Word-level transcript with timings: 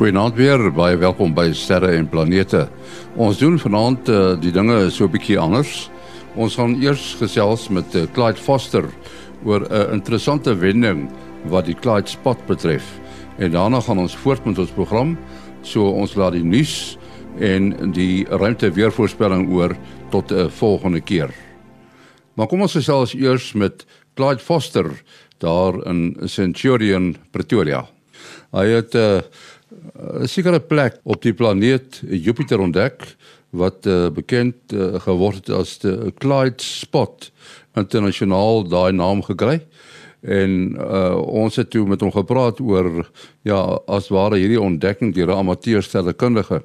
Goeienaand 0.00 0.32
weer, 0.32 0.62
baie 0.72 0.96
welkom 0.96 1.34
by 1.36 1.50
Sterre 1.52 1.90
en 1.92 2.06
Planete. 2.08 2.62
Ons 3.20 3.36
doen 3.36 3.58
vanaand 3.60 4.06
uh, 4.08 4.20
die 4.40 4.48
dinge 4.48 4.78
so 4.88 5.04
'n 5.04 5.12
bietjie 5.12 5.36
anders. 5.36 5.90
Ons 6.40 6.56
gaan 6.56 6.72
eers 6.80 7.18
gesels 7.20 7.66
met 7.68 7.84
uh, 7.92 8.06
Clyde 8.16 8.40
Foster 8.40 8.88
oor 9.44 9.60
'n 9.60 9.68
uh, 9.68 9.92
interessante 9.92 10.56
wending 10.56 11.10
wat 11.52 11.66
die 11.66 11.76
Clyde 11.76 12.08
spot 12.08 12.40
betref. 12.48 12.88
En 13.36 13.52
daarna 13.52 13.80
gaan 13.80 13.98
ons 13.98 14.16
voort 14.16 14.44
met 14.46 14.58
ons 14.58 14.72
program. 14.72 15.18
So 15.60 15.92
ons 15.92 16.16
laat 16.16 16.32
die 16.32 16.48
nuus 16.48 16.96
en 17.38 17.92
die 17.92 18.24
ruimte 18.24 18.72
weervoorspelling 18.72 19.52
oor 19.52 19.76
tot 20.10 20.32
'n 20.32 20.34
uh, 20.34 20.48
volgende 20.48 21.00
keer. 21.00 21.28
Maar 22.34 22.46
kom 22.46 22.62
ons 22.62 22.72
gesels 22.72 23.12
eers 23.12 23.52
met 23.52 23.84
Clyde 24.16 24.40
Foster 24.40 25.02
daar 25.38 25.76
in 25.84 26.16
Centurion 26.24 27.16
Pretoria. 27.30 27.84
Hy 28.50 28.66
het 28.66 28.94
'n 28.94 28.98
uh, 28.98 29.20
'n 29.70 30.26
sekere 30.26 30.60
plek 30.60 30.98
op 31.02 31.22
die 31.22 31.34
planeet 31.34 32.02
Jupiter 32.02 32.60
ontdek 32.60 33.16
wat 33.50 33.86
uh, 33.86 34.10
bekend 34.10 34.54
uh, 34.74 34.94
geword 35.02 35.46
het 35.46 35.50
as 35.50 35.78
die 35.82 36.12
Clyde 36.18 36.62
Spot 36.62 37.30
internasionaal 37.78 38.68
daai 38.68 38.92
naam 38.92 39.22
gekry. 39.22 39.60
En 40.20 40.76
uh, 40.76 41.16
ons 41.16 41.56
het 41.56 41.70
toe 41.70 41.86
met 41.88 42.00
hom 42.00 42.12
gepraat 42.12 42.60
oor 42.60 43.08
ja 43.42 43.60
as 43.86 44.10
ware 44.12 44.36
hierdie 44.36 44.60
ontdekking 44.60 45.14
deur 45.14 45.30
'n 45.32 45.42
amateursterrekundige. 45.46 46.62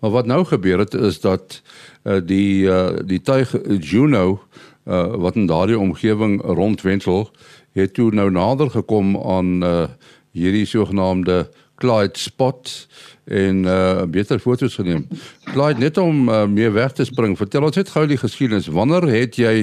Maar 0.00 0.10
wat 0.10 0.26
nou 0.26 0.44
gebeur 0.44 0.78
het 0.78 0.94
is 0.94 1.20
dat 1.20 1.62
uh, 2.04 2.20
die 2.24 2.64
uh, 2.64 2.96
die 3.04 3.20
tuig 3.20 3.54
Juno 3.80 4.40
uh, 4.84 5.14
wat 5.14 5.34
in 5.34 5.46
daardie 5.46 5.78
omgewing 5.78 6.42
rondwentel 6.42 7.30
het 7.72 7.94
toe 7.94 8.10
nou 8.14 8.30
nader 8.30 8.70
gekom 8.70 9.16
aan 9.16 9.64
uh, 9.64 9.86
hierdie 10.30 10.66
sogenaamde 10.66 11.48
Clyde 11.84 12.18
spot 12.18 12.88
en 13.24 13.64
uh 13.64 14.02
beter 14.08 14.38
foto's 14.38 14.74
geneem. 14.74 15.08
Clyde 15.52 15.78
net 15.78 15.96
om 16.00 16.28
uh, 16.28 16.46
meer 16.48 16.72
weg 16.72 16.92
te 16.92 17.04
spring. 17.04 17.36
Vertel 17.36 17.64
ons 17.68 17.76
net 17.76 17.92
gou 17.92 18.06
die 18.08 18.20
geskiedenis. 18.20 18.70
Wanneer 18.72 19.04
het 19.12 19.36
jy 19.36 19.54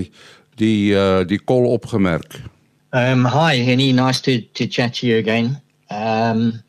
die 0.61 0.93
uh 0.93 1.23
die 1.25 1.39
kol 1.41 1.65
opgemerk? 1.73 2.37
Um 2.93 3.25
hi 3.25 3.63
Henny, 3.65 3.91
nice 3.91 4.21
to 4.21 4.37
to 4.53 4.67
chat 4.67 4.99
to 4.99 5.07
you 5.07 5.17
again. 5.17 5.57
Um 5.89 6.61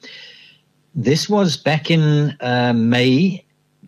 this 0.95 1.29
was 1.29 1.57
back 1.57 1.91
in 1.91 2.33
uh 2.41 2.73
May 2.73 3.45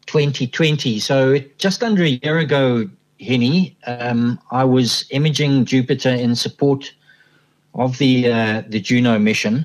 2020. 0.06 1.00
So 1.00 1.38
just 1.56 1.82
under 1.82 2.04
a 2.04 2.18
year 2.20 2.38
ago, 2.38 2.88
Henny, 3.20 3.76
um 3.86 4.38
I 4.52 4.64
was 4.64 5.06
imaging 5.10 5.64
Jupiter 5.64 6.12
in 6.12 6.34
support 6.34 6.92
of 7.74 7.96
the 7.96 8.28
uh 8.30 8.62
the 8.68 8.80
Juno 8.80 9.18
mission. 9.18 9.64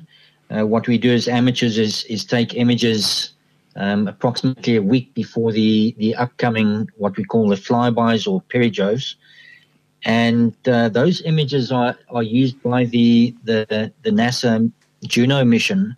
Uh, 0.49 0.65
what 0.65 0.87
we 0.87 0.97
do 0.97 1.13
as 1.13 1.27
amateurs 1.27 1.77
is, 1.77 2.03
is 2.05 2.25
take 2.25 2.55
images 2.55 3.33
um, 3.75 4.07
approximately 4.07 4.75
a 4.75 4.81
week 4.81 5.13
before 5.13 5.51
the, 5.51 5.95
the 5.97 6.15
upcoming, 6.15 6.89
what 6.97 7.15
we 7.17 7.23
call 7.23 7.47
the 7.47 7.55
flybys 7.55 8.27
or 8.27 8.41
perijoves. 8.43 9.15
And 10.03 10.55
uh, 10.67 10.89
those 10.89 11.21
images 11.21 11.71
are, 11.71 11.95
are 12.09 12.23
used 12.23 12.61
by 12.63 12.85
the, 12.85 13.35
the, 13.43 13.91
the 14.03 14.09
NASA 14.09 14.71
Juno 15.03 15.43
mission 15.43 15.95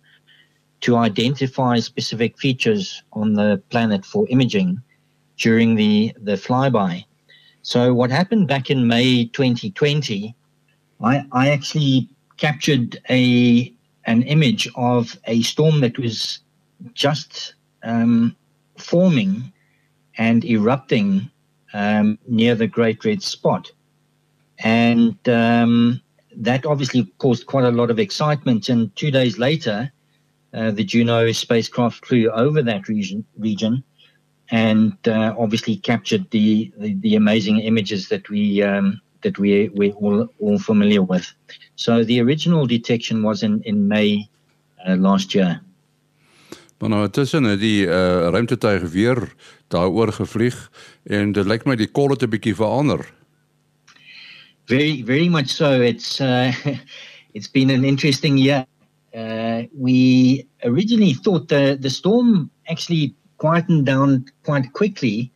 to 0.82 0.96
identify 0.96 1.78
specific 1.78 2.38
features 2.38 3.02
on 3.12 3.34
the 3.34 3.62
planet 3.70 4.04
for 4.04 4.26
imaging 4.28 4.82
during 5.38 5.76
the, 5.76 6.12
the 6.20 6.32
flyby. 6.32 7.04
So 7.62 7.94
what 7.94 8.10
happened 8.10 8.48
back 8.48 8.70
in 8.70 8.86
May 8.88 9.26
2020, 9.26 10.34
I, 11.00 11.24
I 11.32 11.50
actually 11.50 12.08
captured 12.36 13.00
a 13.08 13.72
an 14.06 14.22
image 14.22 14.68
of 14.74 15.16
a 15.26 15.42
storm 15.42 15.80
that 15.80 15.98
was 15.98 16.40
just 16.94 17.54
um, 17.82 18.36
forming 18.76 19.52
and 20.18 20.44
erupting 20.44 21.30
um, 21.72 22.18
near 22.26 22.54
the 22.54 22.66
Great 22.66 23.04
Red 23.04 23.22
Spot. 23.22 23.70
And 24.58 25.16
um, 25.28 26.00
that 26.36 26.66
obviously 26.66 27.04
caused 27.18 27.46
quite 27.46 27.64
a 27.64 27.70
lot 27.70 27.90
of 27.90 27.98
excitement. 27.98 28.68
And 28.68 28.94
two 28.96 29.10
days 29.10 29.38
later, 29.38 29.90
uh, 30.54 30.70
the 30.70 30.84
Juno 30.84 31.32
spacecraft 31.32 32.04
flew 32.06 32.28
over 32.30 32.62
that 32.62 32.88
region, 32.88 33.24
region 33.38 33.82
and 34.50 34.96
uh, 35.08 35.34
obviously 35.38 35.76
captured 35.76 36.30
the, 36.30 36.70
the, 36.76 36.94
the, 37.00 37.16
amazing 37.16 37.60
images 37.60 38.08
that 38.08 38.28
we 38.28 38.62
um, 38.62 39.00
that 39.22 39.38
we 39.38 39.70
we're 39.74 39.92
all, 39.92 40.28
all 40.38 40.58
familiar 40.58 41.02
with. 41.02 41.32
So 41.74 42.04
the 42.04 42.20
original 42.20 42.66
detection 42.66 43.22
was 43.22 43.42
in 43.42 43.62
in 43.64 43.88
May 43.88 44.28
uh, 44.86 44.96
last 44.96 45.32
year. 45.34 45.62
Maar 46.78 46.90
nou 46.90 47.10
tussen 47.10 47.58
die 47.58 47.86
uh, 47.86 48.28
ruimtetuig 48.34 48.82
weer 48.90 49.34
daaroor 49.68 50.12
gevlieg 50.12 50.70
en 51.02 51.32
dit 51.32 51.46
lyk 51.46 51.64
my 51.64 51.76
die 51.78 51.86
kolle 51.86 52.16
het 52.16 52.22
'n 52.26 52.30
bietjie 52.30 52.54
verander. 52.58 53.06
Very 54.66 55.02
very 55.06 55.28
much 55.28 55.48
so. 55.48 55.80
It's 55.80 56.20
uh, 56.20 56.50
it's 57.34 57.50
been 57.50 57.70
an 57.70 57.84
interesting 57.84 58.38
year. 58.38 58.66
Uh, 59.14 59.62
we 59.78 60.46
originally 60.64 61.14
thought 61.14 61.48
the 61.48 61.76
the 61.80 61.90
storm 61.90 62.50
actually 62.66 63.14
quietened 63.36 63.86
down 63.86 64.24
quite 64.42 64.72
quickly 64.72 65.30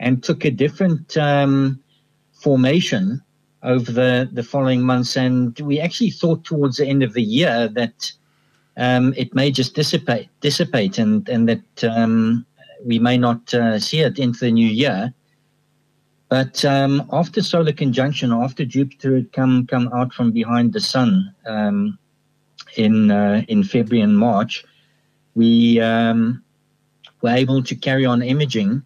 and 0.00 0.22
took 0.22 0.44
a 0.44 0.50
different 0.50 1.16
um, 1.16 1.80
formation 2.42 3.22
over 3.62 3.92
the, 3.92 4.28
the 4.32 4.42
following 4.42 4.82
months. 4.82 5.16
And 5.16 5.58
we 5.60 5.80
actually 5.80 6.10
thought 6.10 6.44
towards 6.44 6.76
the 6.76 6.86
end 6.86 7.02
of 7.02 7.12
the 7.12 7.22
year 7.22 7.68
that 7.68 8.12
um, 8.76 9.14
it 9.16 9.34
may 9.34 9.50
just 9.50 9.74
dissipate, 9.74 10.28
dissipate 10.40 10.98
and, 10.98 11.28
and 11.28 11.48
that 11.48 11.84
um, 11.84 12.44
we 12.84 12.98
may 12.98 13.16
not 13.16 13.54
uh, 13.54 13.78
see 13.78 14.00
it 14.00 14.18
into 14.18 14.40
the 14.40 14.52
new 14.52 14.66
year. 14.68 15.14
But 16.28 16.64
um, 16.64 17.06
after 17.12 17.42
solar 17.42 17.72
conjunction, 17.72 18.32
after 18.32 18.64
Jupiter 18.64 19.16
had 19.16 19.32
come 19.32 19.66
come 19.66 19.90
out 19.92 20.14
from 20.14 20.32
behind 20.32 20.72
the 20.72 20.80
sun 20.80 21.34
um, 21.44 21.98
in 22.76 23.10
uh, 23.10 23.42
in 23.48 23.62
February 23.62 24.00
and 24.00 24.16
March, 24.16 24.64
we 25.34 25.78
um, 25.80 26.42
were 27.20 27.36
able 27.36 27.62
to 27.62 27.74
carry 27.74 28.06
on 28.06 28.22
imaging 28.22 28.82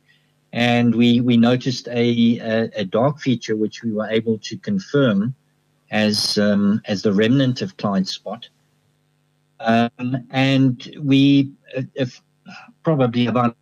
and 0.56 0.94
we 0.94 1.21
we 1.21 1.37
noticed 1.37 1.87
a, 1.89 2.39
a, 2.39 2.71
a 2.81 2.84
dark 2.84 3.21
feature 3.21 3.56
which 3.56 3.83
we 3.83 3.93
were 3.93 4.09
able 4.09 4.39
to 4.39 4.56
confirm 4.56 5.34
as 5.91 6.39
um, 6.39 6.81
as 6.87 7.03
the 7.03 7.12
remnant 7.12 7.61
of 7.61 7.77
Clyde 7.77 8.09
spot. 8.09 8.49
Um, 9.61 10.27
and 10.31 10.97
we 11.03 11.53
uh, 11.77 11.83
if 11.95 12.22
probably 12.83 13.27
about 13.27 13.55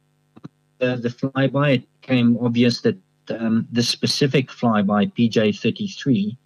the, 0.79 0.95
the 0.97 1.09
flyby 1.09 1.75
it 1.75 2.01
became 2.01 2.39
obvious 2.41 2.81
that 2.83 2.97
um, 3.29 3.67
the 3.73 3.83
specific 3.83 4.49
flyby 4.49 5.13
PJ33 5.15 6.37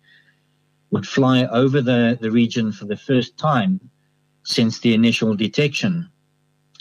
would 0.91 1.07
fly 1.07 1.45
over 1.47 1.83
the, 1.83 2.17
the 2.23 2.31
region 2.31 2.73
for 2.73 2.87
the 2.87 2.97
first 2.97 3.37
time 3.37 3.79
since 4.45 4.81
the 4.81 4.95
initial 4.95 5.35
detection. 5.35 6.09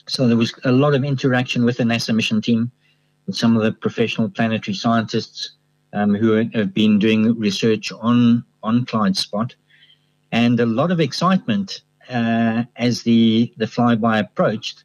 So 0.08 0.26
there 0.26 0.38
was 0.38 0.54
a 0.64 0.72
lot 0.72 0.96
of 0.96 1.04
interaction 1.04 1.66
with 1.66 1.78
the 1.78 1.84
NASA 1.84 2.16
mission 2.16 2.42
team 2.42 2.72
some 3.32 3.56
of 3.58 3.64
the 3.64 3.72
professional 3.72 4.30
planetary 4.30 4.76
scientists 4.76 5.52
um, 5.94 6.16
who 6.16 6.32
have 6.54 6.74
been 6.74 7.00
doing 7.00 7.38
research 7.38 7.92
on 7.92 8.44
on 8.64 8.86
Clyde 8.86 9.18
Spot, 9.18 9.54
and 10.32 10.60
a 10.60 10.66
lot 10.66 10.92
of 10.92 11.00
excitement 11.00 11.82
uh, 12.10 12.64
as 12.76 13.04
the 13.04 13.54
the 13.58 13.66
flyby 13.66 14.20
approached. 14.20 14.84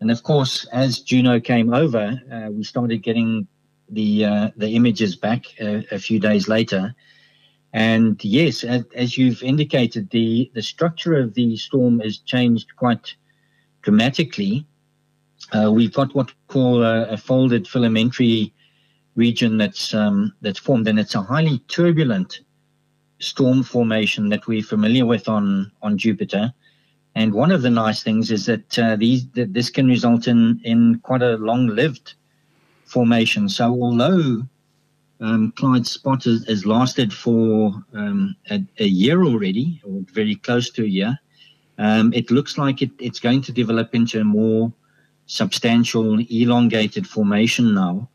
And 0.00 0.10
of 0.10 0.22
course, 0.22 0.66
as 0.72 1.00
Juno 1.00 1.40
came 1.40 1.72
over, 1.72 2.20
uh, 2.30 2.50
we 2.50 2.64
started 2.64 3.02
getting 3.02 3.46
the 3.88 4.24
uh, 4.24 4.50
the 4.56 4.70
images 4.70 5.16
back 5.16 5.46
a, 5.60 5.86
a, 5.90 5.98
few 5.98 6.18
days 6.18 6.48
later. 6.48 6.94
And 7.72 8.22
yes, 8.24 8.64
as, 8.64 8.84
as, 8.94 9.16
you've 9.16 9.42
indicated, 9.42 10.10
the 10.10 10.50
the 10.54 10.62
structure 10.62 11.14
of 11.14 11.34
the 11.34 11.56
storm 11.56 12.00
has 12.00 12.18
changed 12.18 12.76
quite 12.76 13.14
dramatically. 13.82 14.66
Uh, 15.52 15.70
we've 15.72 15.92
got 15.92 16.14
what 16.14 16.28
we 16.28 16.34
call 16.48 16.82
a, 16.82 17.04
a, 17.08 17.16
folded 17.16 17.66
filamentary 17.66 18.52
region 19.14 19.56
that's 19.56 19.94
um, 19.94 20.32
that's 20.40 20.58
formed, 20.58 20.88
and 20.88 20.98
it's 20.98 21.14
a 21.14 21.22
highly 21.22 21.58
turbulent 21.68 22.40
storm 23.18 23.62
formation 23.62 24.28
that 24.28 24.46
we're 24.46 24.62
familiar 24.62 25.06
with 25.06 25.28
on 25.28 25.70
on 25.82 25.96
Jupiter. 25.98 26.52
And 27.14 27.32
one 27.32 27.50
of 27.50 27.62
the 27.62 27.70
nice 27.70 28.02
things 28.02 28.30
is 28.30 28.46
that 28.46 28.78
uh, 28.78 28.96
these 28.96 29.26
that 29.30 29.54
this 29.54 29.70
can 29.70 29.86
result 29.86 30.26
in 30.26 30.60
in 30.64 30.98
quite 31.00 31.22
a 31.22 31.36
long-lived 31.36 32.14
formation. 32.84 33.48
So 33.48 33.70
although 33.70 34.42
um, 35.20 35.52
Clyde 35.52 35.86
Spot 35.86 36.22
has, 36.24 36.44
has 36.46 36.66
lasted 36.66 37.12
for 37.12 37.72
um, 37.94 38.36
a, 38.50 38.62
a, 38.78 38.84
year 38.84 39.24
already, 39.24 39.80
or 39.84 40.02
very 40.12 40.34
close 40.34 40.70
to 40.70 40.84
a 40.84 40.86
year, 40.86 41.18
um, 41.78 42.12
it 42.12 42.30
looks 42.30 42.58
like 42.58 42.82
it, 42.82 42.90
it's 42.98 43.20
going 43.20 43.42
to 43.42 43.52
develop 43.52 43.94
into 43.94 44.20
a 44.20 44.24
more 44.24 44.72
substantial 45.26 46.18
elongated 46.30 47.06
formation 47.06 47.74
now, 47.74 48.08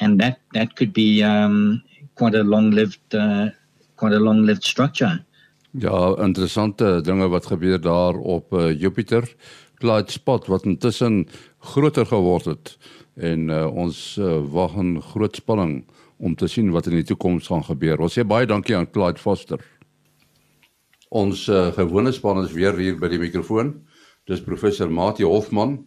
and 0.00 0.20
that 0.20 0.40
that 0.52 0.74
could 0.76 0.92
be 0.92 1.22
um, 1.22 1.82
quite 2.14 2.34
a 2.34 2.42
long-lived 2.42 3.14
uh, 3.14 3.50
quite 3.96 4.14
a 4.14 4.20
long-lived 4.20 4.64
structure. 4.64 5.24
Ja, 5.70 6.16
interessante 6.20 7.00
dinge 7.00 7.28
wat 7.28 7.46
gebeur 7.46 7.80
daar 7.80 8.14
op 8.14 8.52
uh, 8.52 8.80
Jupiter. 8.80 9.24
Clyde 9.74 10.10
spot 10.10 10.46
wat 10.46 10.64
intussen 10.64 11.28
groter 11.58 12.06
geword 12.06 12.44
het 12.44 12.78
en 13.14 13.48
uh, 13.48 13.66
ons 13.66 14.16
uh, 14.20 14.40
wag 14.52 14.74
in 14.80 15.02
groot 15.02 15.36
spanning 15.36 15.84
om 16.16 16.34
te 16.34 16.46
sien 16.48 16.70
wat 16.70 16.86
in 16.86 16.96
die 17.00 17.04
toekoms 17.04 17.46
gaan 17.46 17.64
gebeur. 17.64 18.00
Ons 18.00 18.18
sê 18.18 18.24
baie 18.24 18.46
dankie 18.46 18.76
aan 18.76 18.90
Clyde 18.90 19.20
Foster. 19.20 19.60
Ons 21.08 21.48
uh, 21.48 21.72
gewone 21.76 22.12
span 22.12 22.44
is 22.44 22.52
weer 22.52 22.76
hier 22.78 22.96
by 23.00 23.08
die 23.12 23.20
mikrofoon. 23.20 23.74
Dis 24.28 24.44
professor 24.44 24.92
Mati 24.92 25.24
Hofman 25.24 25.80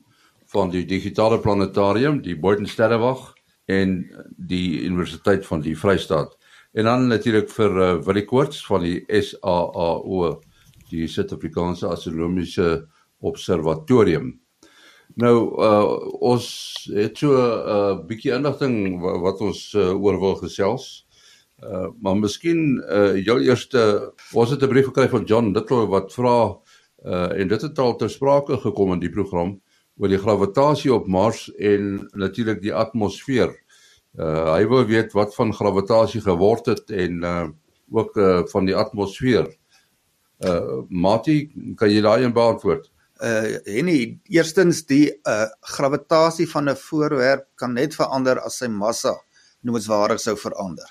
van 0.56 0.72
die 0.72 0.86
Digitale 0.88 1.40
Planetarium, 1.44 2.22
die 2.24 2.38
Boden 2.40 2.68
Sterrewag 2.70 3.34
en 3.68 3.98
die 4.38 4.86
Universiteit 4.86 5.44
van 5.48 5.64
die 5.66 5.76
Vrystaat. 5.76 6.38
En 6.76 6.88
dan 6.88 7.08
natuurlik 7.12 7.50
vir 7.52 7.76
uh, 7.76 7.90
Willie 8.06 8.26
Koorts 8.28 8.62
van 8.68 8.86
die 8.86 9.02
SAAO, 9.08 10.30
die 10.92 11.08
Suid-Afrikaanse 11.12 11.90
Astronomiese 11.92 12.86
Observatorium. 13.26 14.34
Nou 15.22 15.36
uh 15.62 15.96
ons 16.26 16.46
het 16.92 17.20
so 17.20 17.32
'n 17.32 17.76
uh, 17.76 18.06
bietjie 18.08 18.34
inligting 18.36 19.00
wat 19.00 19.42
ons 19.42 19.74
uh, 19.74 19.94
oor 19.94 20.20
wil 20.20 20.36
gesels. 20.36 21.06
Uh 21.64 21.88
maar 22.02 22.18
miskien 22.18 22.82
uh 22.92 23.16
jou 23.16 23.40
eerste 23.44 24.12
ons 24.34 24.50
het 24.50 24.64
'n 24.64 24.72
brief 24.72 24.90
gekry 24.92 25.08
van 25.10 25.24
John 25.24 25.54
Little 25.54 25.88
wat 25.88 26.14
vra 26.14 26.58
uh 27.06 27.30
en 27.40 27.48
dit 27.48 27.62
het 27.62 27.80
al 27.80 27.96
ter 27.96 28.10
sprake 28.10 28.58
gekom 28.58 28.94
in 28.94 29.00
die 29.00 29.14
program 29.14 29.62
oor 30.00 30.12
die 30.12 30.20
gravitasie 30.20 30.94
op 30.94 31.08
Mars 31.08 31.48
en 31.60 32.08
natuurlik 32.14 32.62
die 32.62 32.74
atmosfeer. 32.76 33.54
Uh 34.16 34.56
hy 34.56 34.66
wil 34.72 34.86
weet 34.88 35.14
wat 35.16 35.36
van 35.36 35.54
gravitasie 35.54 36.22
geword 36.24 36.66
het 36.72 36.92
en 36.92 37.24
uh 37.24 37.46
ook 37.92 38.18
uh 38.18 38.42
van 38.52 38.66
die 38.66 38.76
atmosfeer. 38.76 39.48
Uh 40.44 40.84
Mati, 40.90 41.52
kan 41.78 41.92
jy 41.92 42.02
daai 42.02 42.32
beantwoord? 42.32 42.90
uh 43.24 43.56
Henny 43.64 44.20
eerstens 44.28 44.84
die 44.86 45.08
uh 45.24 45.48
gravitasie 45.62 46.48
van 46.48 46.70
'n 46.70 46.76
voorwerp 46.76 47.48
kan 47.56 47.74
net 47.74 47.96
verander 47.96 48.40
as 48.40 48.58
sy 48.58 48.68
massa 48.68 49.16
noemenswaardig 49.62 50.20
sou 50.20 50.36
verander. 50.36 50.90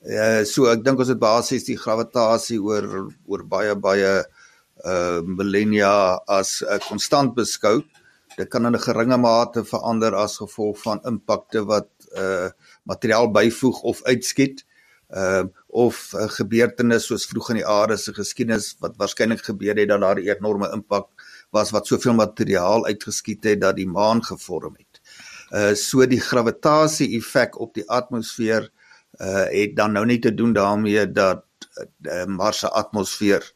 Uh 0.00 0.44
so 0.44 0.66
ek 0.72 0.84
dink 0.84 0.98
ons 0.98 1.08
het 1.08 1.18
basies 1.18 1.64
die 1.64 1.76
gravitasie 1.76 2.58
oor 2.58 3.12
oor 3.26 3.44
baie 3.44 3.74
baie 3.76 4.24
uh 4.84 5.20
millennia 5.20 6.20
as 6.26 6.62
'n 6.62 6.72
uh, 6.74 6.78
konstant 6.88 7.34
beskou. 7.34 7.82
Dit 8.40 8.48
kan 8.48 8.66
in 8.66 8.72
'n 8.76 8.80
geringe 8.80 9.16
mate 9.20 9.64
verander 9.64 10.14
as 10.14 10.36
gevolg 10.40 10.78
van 10.82 11.00
impakte 11.04 11.64
wat 11.64 11.88
uh 12.16 12.48
materiaal 12.82 13.30
byvoeg 13.30 13.80
of 13.82 14.02
uitskiet. 14.02 14.64
Uh 15.10 15.44
of 15.66 16.12
'n 16.12 16.22
uh, 16.22 16.28
gebeurtenis 16.38 17.06
soos 17.06 17.26
vroeg 17.26 17.50
in 17.50 17.60
die 17.60 17.66
aarde 17.66 17.96
se 17.96 18.14
geskiedenis 18.14 18.76
wat 18.80 18.96
waarskynlik 18.96 19.44
gebeur 19.44 19.76
het 19.76 19.88
dat 19.88 20.00
daar 20.00 20.20
'n 20.20 20.28
enorme 20.28 20.70
impak 20.72 21.08
was 21.50 21.70
wat 21.70 21.86
soveel 21.86 22.14
materiaal 22.14 22.86
uitgeskiet 22.86 23.44
het 23.44 23.60
dat 23.60 23.76
die 23.76 23.88
maan 23.88 24.24
gevorm 24.24 24.76
het. 24.78 25.00
Uh 25.52 25.74
so 25.74 26.06
die 26.06 26.20
gravitasie 26.20 27.16
effek 27.18 27.60
op 27.60 27.74
die 27.74 27.88
atmosfeer 27.90 28.70
uh 29.20 29.46
het 29.52 29.76
dan 29.76 29.92
nou 29.92 30.06
nie 30.06 30.18
te 30.18 30.34
doen 30.34 30.52
daarmee 30.52 31.12
dat 31.12 31.44
uh, 32.02 32.24
Mars 32.24 32.58
se 32.58 32.68
atmosfeer 32.68 33.52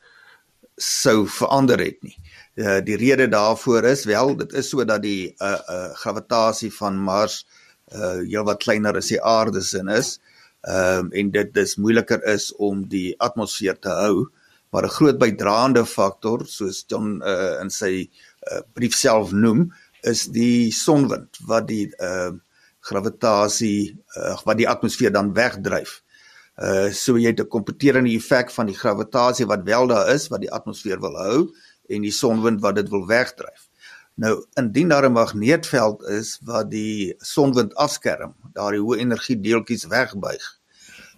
sou 0.77 1.29
verander 1.29 1.79
het 1.79 2.03
nie. 2.03 2.17
Uh 2.55 2.79
die 2.87 2.97
rede 2.97 3.29
daarvoor 3.29 3.85
is 3.85 4.05
wel 4.05 4.37
dit 4.37 4.53
is 4.53 4.69
so 4.71 4.85
dat 4.85 5.03
die 5.03 5.35
uh 5.43 5.59
uh 5.71 5.91
gravitasie 5.95 6.71
van 6.73 6.99
Mars 6.99 7.47
uh 7.95 8.21
heelwat 8.23 8.63
kleiner 8.63 8.97
as 8.97 9.11
die 9.11 9.23
aarde 9.23 9.63
se 9.63 9.83
is. 9.97 10.21
Ehm 10.63 10.99
um, 10.99 11.13
en 11.13 11.31
dit 11.31 11.55
dis 11.55 11.77
moeiliker 11.77 12.23
is 12.25 12.53
om 12.57 12.89
die 12.89 13.15
atmosfeer 13.19 13.79
te 13.79 13.89
hou. 13.89 14.17
Uh 14.21 14.43
maar 14.75 14.85
'n 14.85 14.97
groot 14.99 15.19
bydraende 15.19 15.87
faktor 15.87 16.43
soos 16.47 16.85
John 16.87 17.23
uh, 17.23 17.61
in 17.63 17.71
sy 17.71 18.11
uh, 18.51 18.63
brief 18.75 18.95
self 18.99 19.31
noem 19.31 19.69
is 20.03 20.25
die 20.35 20.73
sonwind 20.75 21.39
wat 21.47 21.69
die 21.69 21.87
uh, 22.03 22.33
gravitasie 22.81 23.95
uh, 24.19 24.35
wat 24.43 24.59
die 24.59 24.69
atmosfeer 24.69 25.13
dan 25.15 25.31
wegdryf. 25.39 26.03
Uh 26.59 26.91
so 26.91 27.15
jy 27.19 27.31
het 27.31 27.41
'n 27.41 27.55
kompeterende 27.55 28.11
effek 28.19 28.51
van 28.51 28.67
die 28.67 28.79
gravitasie 28.83 29.47
wat 29.47 29.63
wel 29.63 29.87
daar 29.87 30.11
is 30.11 30.27
wat 30.29 30.43
die 30.43 30.53
atmosfeer 30.59 30.99
wil 31.01 31.17
hou 31.23 31.39
en 31.89 32.03
die 32.03 32.13
sonwind 32.13 32.61
wat 32.61 32.75
dit 32.75 32.89
wil 32.89 33.07
wegdryf. 33.07 33.69
Nou 34.15 34.45
indien 34.55 34.89
daar 34.89 35.09
'n 35.09 35.13
magneetveld 35.13 36.03
is 36.03 36.39
wat 36.43 36.71
die 36.71 37.15
sonwind 37.19 37.75
afskerm, 37.75 38.35
daardie 38.53 38.81
hoë 38.81 38.99
energie 38.99 39.41
deeltjies 39.41 39.87
wegbuig, 39.87 40.61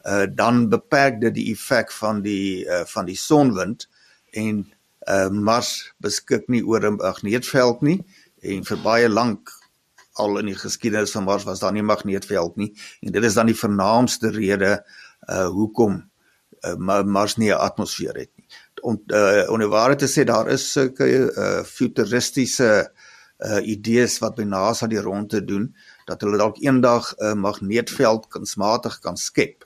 uh, 0.07 0.27
dan 0.35 0.69
beperk 0.69 1.21
dit 1.21 1.35
die 1.35 1.53
effek 1.53 1.93
van 1.93 2.23
die 2.23 2.65
uh, 2.65 2.85
van 2.85 3.05
die 3.05 3.17
sonwind 3.17 3.89
en 4.31 4.65
uh, 5.09 5.29
Mars 5.29 5.93
beskik 5.99 6.49
nie 6.49 6.63
oor 6.65 6.87
'n 6.87 6.97
magneetveld 6.97 7.83
nie 7.83 8.05
en 8.41 8.65
vir 8.65 8.79
baie 8.83 9.09
lank 9.09 9.51
al 10.13 10.39
in 10.39 10.47
die 10.47 10.59
geskiedenis 10.59 11.13
van 11.13 11.25
Mars 11.25 11.45
was 11.45 11.61
daar 11.61 11.73
nie 11.73 11.83
magneetveld 11.83 12.57
nie 12.57 12.73
en 13.01 13.13
dit 13.13 13.25
is 13.25 13.35
dan 13.35 13.47
die 13.47 13.59
vernaamste 13.59 14.31
rede 14.31 14.85
uh 15.29 15.49
hoekom 15.49 16.11
uh, 16.63 17.03
Mars 17.03 17.37
nie 17.37 17.51
'n 17.51 17.59
atmosfeer 17.59 18.15
het. 18.15 18.36
Om 18.83 18.99
uh 19.07 19.45
om 19.51 19.63
ware 19.71 19.97
te 19.97 20.07
sê 20.07 20.25
daar 20.25 20.49
is 20.53 20.73
sulke 20.73 21.07
uh 21.07 21.63
futuristiese 21.65 22.71
uh 23.39 23.61
idees 23.63 24.19
wat 24.19 24.37
by 24.37 24.45
NASA 24.45 24.87
die 24.87 25.01
rondte 25.01 25.45
doen 25.45 25.75
dat 26.07 26.21
hulle 26.21 26.39
dalk 26.39 26.59
eendag 26.63 27.15
'n 27.19 27.39
magneetveld 27.39 28.29
kunsmatig 28.29 29.01
kan 29.01 29.17
skep 29.17 29.65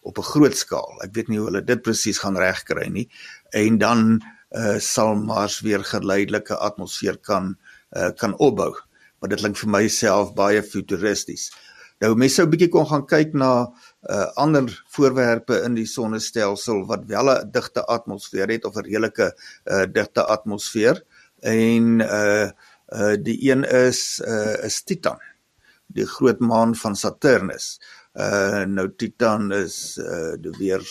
op 0.00 0.18
'n 0.18 0.30
groot 0.32 0.56
skaal. 0.56 1.00
Ek 1.04 1.14
weet 1.14 1.28
nie 1.28 1.38
hoe 1.38 1.48
hulle 1.48 1.64
dit 1.64 1.82
presies 1.82 2.18
gaan 2.18 2.36
regkry 2.36 2.88
nie. 2.88 3.08
En 3.50 3.78
dan 3.78 4.20
uh, 4.50 4.78
sal 4.78 5.14
Mars 5.14 5.60
weer 5.60 5.84
geleidelike 5.84 6.56
atmosfeer 6.56 7.18
kan 7.18 7.56
uh, 7.96 8.10
kan 8.16 8.36
opbou. 8.38 8.74
Maar 9.18 9.28
dit 9.28 9.38
klink 9.38 9.58
vir 9.60 9.70
myself 9.70 10.34
baie 10.34 10.62
futuristies. 10.62 11.50
Nou 12.00 12.14
mense 12.16 12.34
sou 12.34 12.46
'n 12.46 12.50
bietjie 12.50 12.70
kon 12.72 12.86
gaan 12.86 13.06
kyk 13.06 13.34
na 13.34 13.52
uh, 14.10 14.26
ander 14.36 14.68
voorwerpe 14.88 15.62
in 15.64 15.74
die 15.74 15.86
sonnestelsel 15.86 16.86
wat 16.88 17.06
wel 17.06 17.30
'n 17.30 17.50
digte 17.52 17.84
atmosfeer 17.86 18.48
het 18.48 18.64
of 18.64 18.76
'n 18.76 18.84
redelike 18.88 19.32
uh, 19.66 19.84
digte 19.92 20.24
atmosfeer. 20.24 21.04
En 21.42 22.00
uh, 22.00 22.48
uh 22.90 23.16
die 23.22 23.38
een 23.50 23.64
is 23.64 24.20
uh 24.26 24.64
is 24.64 24.82
Titan, 24.82 25.20
die 25.86 26.06
groot 26.06 26.40
maan 26.40 26.74
van 26.74 26.96
Saturnus. 26.96 27.78
Uh 27.78 28.00
Uh 28.14 28.64
nou 28.66 28.88
Titan 28.98 29.52
is 29.54 29.94
uh 30.02 30.34
die 30.42 30.50
weer 30.58 30.82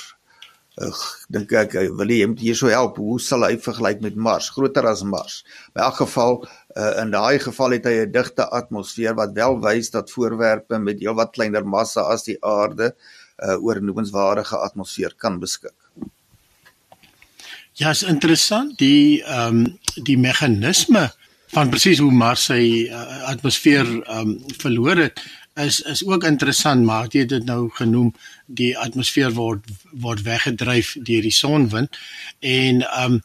ek 0.80 1.00
dink 1.28 1.52
ek 1.52 1.74
wil 2.00 2.08
hy 2.08 2.22
moet 2.32 2.40
hier 2.40 2.56
so 2.56 2.72
help. 2.72 2.96
Hoe 3.04 3.20
sal 3.20 3.44
hy 3.44 3.58
vergelyk 3.60 4.00
met 4.06 4.16
Mars? 4.16 4.48
Groter 4.56 4.88
as 4.88 5.04
Mars. 5.04 5.42
In 5.76 5.82
elk 5.84 5.98
geval 6.00 6.40
uh 6.78 7.02
in 7.02 7.12
daai 7.12 7.40
geval 7.40 7.72
het 7.78 7.86
hy 7.86 7.96
'n 8.06 8.12
digte 8.12 8.46
atmosfeer 8.50 9.16
wat 9.16 9.34
wel 9.34 9.60
wys 9.62 9.90
dat 9.90 10.12
voorwerpe 10.12 10.78
met 10.78 11.00
heelwat 11.00 11.32
kleiner 11.32 11.66
massa 11.66 12.02
as 12.02 12.24
die 12.24 12.38
aarde 12.42 12.96
uh 13.44 13.58
oor 13.64 13.82
noemenswaardige 13.82 14.58
atmosfeer 14.58 15.14
kan 15.18 15.40
beskik. 15.40 15.78
Ja, 17.74 17.90
is 17.90 18.04
interessant 18.04 18.78
die 18.78 19.24
ehm 19.24 19.66
um, 19.66 19.80
die 20.04 20.18
meganisme 20.18 21.10
van 21.50 21.70
presies 21.70 22.00
hoe 22.00 22.12
Mars 22.12 22.46
sy 22.46 22.88
uh, 22.90 23.24
atmosfeer 23.32 23.86
ehm 23.86 24.20
um, 24.20 24.34
verloor 24.58 24.98
het 24.98 25.22
is 25.60 25.82
is 25.82 26.06
ook 26.06 26.24
interessant 26.24 26.86
maar 26.86 27.08
jy 27.12 27.20
het 27.20 27.30
dit 27.30 27.46
nou 27.46 27.70
genoem 27.74 28.14
die 28.46 28.78
atmosfeer 28.78 29.34
word 29.34 29.66
word 29.92 30.22
weggedryf 30.28 30.96
deur 31.00 31.26
die 31.26 31.36
sonwind 31.36 31.98
en 32.40 32.84
um 33.04 33.22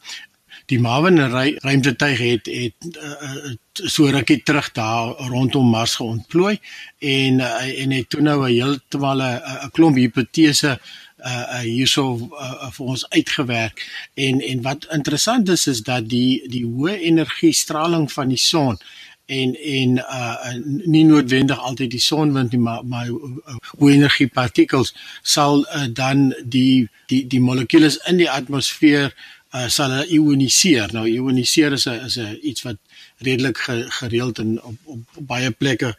die 0.71 0.79
Marvin 0.79 1.19
ruimtetuig 1.59 2.19
het 2.19 2.45
het 2.45 2.97
uh, 2.97 3.53
so 3.73 4.09
rukkie 4.09 4.41
terug 4.43 4.71
daar 4.71 5.15
rondom 5.29 5.69
Mars 5.69 5.95
geontplooi 5.95 6.59
en 6.99 7.39
uh, 7.39 7.81
en 7.81 7.91
het 7.91 8.09
toe 8.09 8.21
nou 8.21 8.39
'n 8.43 8.53
heeltemal 8.53 9.21
'n 9.21 9.71
klomp 9.71 9.95
hipotese 9.95 10.79
uh 11.25 11.59
hierso 11.59 12.29
uh, 12.31 12.69
vir 12.71 12.85
ons 12.85 13.09
uitgewerk. 13.09 13.81
En 14.13 14.41
en 14.41 14.61
wat 14.61 14.87
interessant 14.91 15.49
is 15.49 15.67
is 15.67 15.81
dat 15.81 16.09
die 16.09 16.43
die 16.49 16.65
hoë 16.65 16.99
energie 16.99 17.53
straling 17.53 18.11
van 18.11 18.27
die 18.29 18.41
son 18.41 18.77
en 19.25 19.55
en 19.55 19.97
uh 19.97 20.53
nie 20.85 21.05
noodwendig 21.05 21.59
altyd 21.59 21.91
die 21.91 22.01
sonwind 22.03 22.51
nie 22.51 22.61
maar 22.61 22.85
maar 22.85 23.07
uh, 23.07 23.55
hoe 23.77 23.91
energie 23.91 24.27
partikels 24.27 24.93
sal 25.21 25.65
uh, 25.65 25.85
dan 25.89 26.35
die 26.43 26.89
die 27.09 27.27
die 27.27 27.41
molekules 27.41 27.97
in 28.11 28.21
die 28.21 28.29
atmosfeer 28.29 29.15
uh, 29.55 29.67
sal 29.71 30.03
ioniseer. 30.03 30.91
Nou 30.93 31.07
ioniseer 31.07 31.71
is 31.77 31.87
'n 31.87 32.05
is 32.05 32.17
'n 32.17 32.39
iets 32.41 32.61
wat 32.61 32.77
redelik 33.17 33.57
ge, 33.57 33.85
gereeld 33.87 34.39
in 34.39 34.61
op, 34.63 34.75
op, 34.83 34.99
op 35.15 35.27
baie 35.27 35.51
plekke 35.51 35.95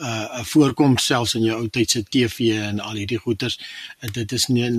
uh 0.00 0.44
voorkom 0.48 0.96
selfs 0.98 1.34
in 1.34 1.42
jou 1.42 1.56
ou 1.60 1.68
tyd 1.68 1.90
se 1.90 2.02
TV 2.02 2.38
en 2.56 2.80
al 2.80 2.94
hierdie 2.94 3.18
goeters. 3.18 3.58
Uh, 4.00 4.10
dit 4.12 4.32
is 4.32 4.46
nie 4.46 4.70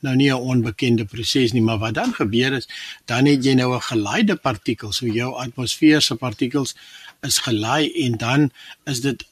nou 0.00 0.14
nie 0.16 0.30
'n 0.30 0.46
onbekende 0.52 1.04
proses 1.04 1.52
nie, 1.52 1.62
maar 1.62 1.78
wat 1.78 1.94
dan 1.94 2.14
gebeur 2.14 2.52
is, 2.52 2.68
dan 3.04 3.26
het 3.26 3.44
jy 3.44 3.54
nou 3.54 3.74
'n 3.74 3.80
geleide 3.80 4.36
partikel, 4.36 4.92
so 4.92 5.06
jou 5.06 5.34
atmosfeer 5.34 6.02
se 6.02 6.14
partikels 6.14 6.74
is 7.22 7.38
gelaai 7.38 7.92
en 8.04 8.16
dan 8.16 8.50
is 8.84 9.00
dit 9.00 9.26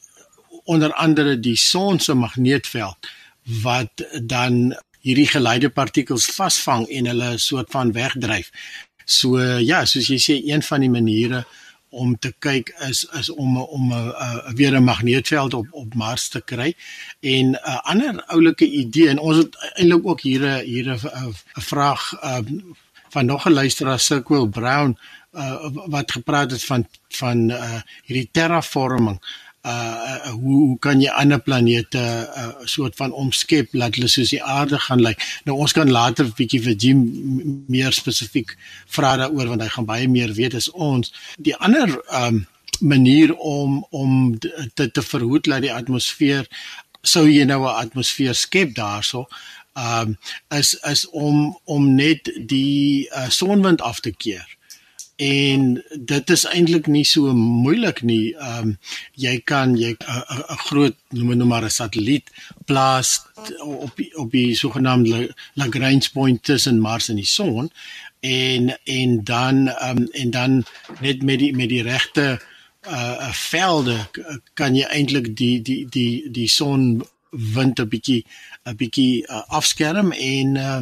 onder 0.63 0.93
andere 0.93 1.39
die 1.39 1.55
son 1.55 1.99
se 1.99 2.13
magneetveld 2.13 2.97
wat 3.43 4.05
dan 4.23 4.77
hierdie 5.05 5.27
geleide 5.27 5.69
partikels 5.69 6.27
vasvang 6.35 6.87
en 6.89 7.09
hulle 7.11 7.37
soort 7.37 7.71
van 7.71 7.91
wegdryf. 7.95 8.51
So 9.05 9.39
ja, 9.41 9.85
soos 9.85 10.09
jy 10.11 10.19
sê 10.21 10.37
een 10.45 10.63
van 10.65 10.85
die 10.85 10.93
maniere 10.93 11.45
om 11.89 12.13
te 12.21 12.29
kyk 12.45 12.69
is 12.85 13.05
is 13.17 13.29
om 13.29 13.57
om 13.57 13.93
'n 13.93 14.13
uh, 14.13 14.51
weer 14.53 14.75
'n 14.75 14.83
magneetveld 14.83 15.53
op 15.53 15.67
op 15.71 15.93
Mars 15.93 16.27
te 16.29 16.41
kry. 16.41 16.75
En 17.19 17.45
'n 17.51 17.55
uh, 17.55 17.79
ander 17.81 18.23
oulike 18.25 18.65
idee 18.65 19.09
en 19.09 19.19
ons 19.19 19.37
het 19.37 19.55
eintlik 19.75 20.07
ook 20.07 20.21
hier 20.21 20.41
'n 20.45 20.63
hier 20.65 20.93
'n 20.93 21.33
vraag 21.53 22.13
uh, 22.23 22.37
van 23.09 23.25
nog 23.25 23.45
'n 23.45 23.53
luisteraar 23.53 23.99
Sirkwell 23.99 24.47
Brown 24.47 24.97
uh, 25.33 25.67
wat 25.85 26.11
gepraat 26.11 26.51
het 26.51 26.63
van 26.63 26.87
van 27.09 27.49
uh, 27.49 27.81
hierdie 28.05 28.29
terraforming 28.31 29.17
uh 29.17 29.48
hoe 29.61 30.57
hoe 30.67 30.77
kan 30.79 31.01
jy 31.01 31.09
ander 31.11 31.39
planete 31.39 31.99
'n 31.99 32.39
uh, 32.39 32.65
soort 32.65 32.95
van 32.95 33.11
omskep 33.11 33.73
laat 33.73 33.95
hulle 33.95 34.07
soos 34.07 34.29
die 34.29 34.43
aarde 34.43 34.79
gaan 34.79 35.01
lyk. 35.01 35.19
Nou 35.43 35.57
ons 35.57 35.71
kan 35.71 35.91
later 35.91 36.25
'n 36.25 36.33
bietjie 36.35 36.61
vir 36.61 36.75
Jim 36.75 36.99
meer 37.67 37.91
spesifiek 37.91 38.57
vra 38.87 39.17
daaroor 39.17 39.47
want 39.47 39.61
hy 39.61 39.67
gaan 39.67 39.85
baie 39.85 40.07
meer 40.07 40.33
weet 40.33 40.55
as 40.55 40.71
ons. 40.71 41.13
Die 41.37 41.55
ander 41.55 42.01
um 42.11 42.47
manier 42.79 43.35
om 43.35 43.85
om 43.89 44.39
te 44.73 44.91
te 44.91 45.01
verhoed 45.01 45.43
dat 45.43 45.61
die 45.61 45.73
atmosfeer 45.73 46.47
sou 47.01 47.27
jy 47.27 47.43
nou 47.43 47.63
'n 47.63 47.75
atmosfeer 47.85 48.35
skep 48.35 48.75
daarso 48.75 49.27
um 49.75 50.17
is 50.49 50.73
is 50.73 51.09
om 51.09 51.59
om 51.63 51.95
net 51.95 52.31
die 52.47 53.09
uh, 53.11 53.29
sonwind 53.29 53.81
af 53.81 53.99
te 53.99 54.11
keer 54.11 54.58
en 55.19 55.83
dit 55.99 56.29
is 56.29 56.45
eintlik 56.47 56.87
nie 56.87 57.03
so 57.03 57.33
moeilik 57.35 58.01
nie. 58.07 58.33
Ehm 58.35 58.69
um, 58.69 58.77
jy 59.19 59.39
kan 59.43 59.75
jy 59.77 59.91
'n 59.99 60.61
groot 60.67 60.95
noem 61.11 61.35
nou 61.37 61.47
maar 61.47 61.65
'n 61.65 61.69
satelliet 61.69 62.31
plaas 62.65 63.21
op 63.59 63.91
die, 63.95 64.11
op 64.15 64.31
die 64.31 64.55
sogenaamde 64.55 65.35
Lagrange 65.53 66.09
point 66.13 66.43
tussen 66.43 66.79
Mars 66.79 67.09
en 67.09 67.15
die 67.15 67.25
son 67.25 67.71
en 68.19 68.79
en 68.83 69.23
dan 69.23 69.67
ehm 69.67 69.97
um, 69.97 70.07
en 70.11 70.29
dan 70.31 70.63
net 70.99 71.23
met 71.23 71.39
die 71.39 71.55
met 71.55 71.69
die 71.69 71.83
regte 71.83 72.39
uh 72.87 73.31
velde 73.31 73.97
kan 74.53 74.75
jy 74.75 74.87
eintlik 74.87 75.35
die 75.35 75.61
die 75.61 75.85
die 75.89 76.31
die 76.31 76.47
son 76.47 77.03
wind 77.29 77.79
'n 77.79 77.87
bietjie 77.87 78.25
'n 78.65 78.75
bietjie 78.75 79.27
uh, 79.27 79.43
afskerm 79.47 80.11
en 80.11 80.55
uh, 80.55 80.81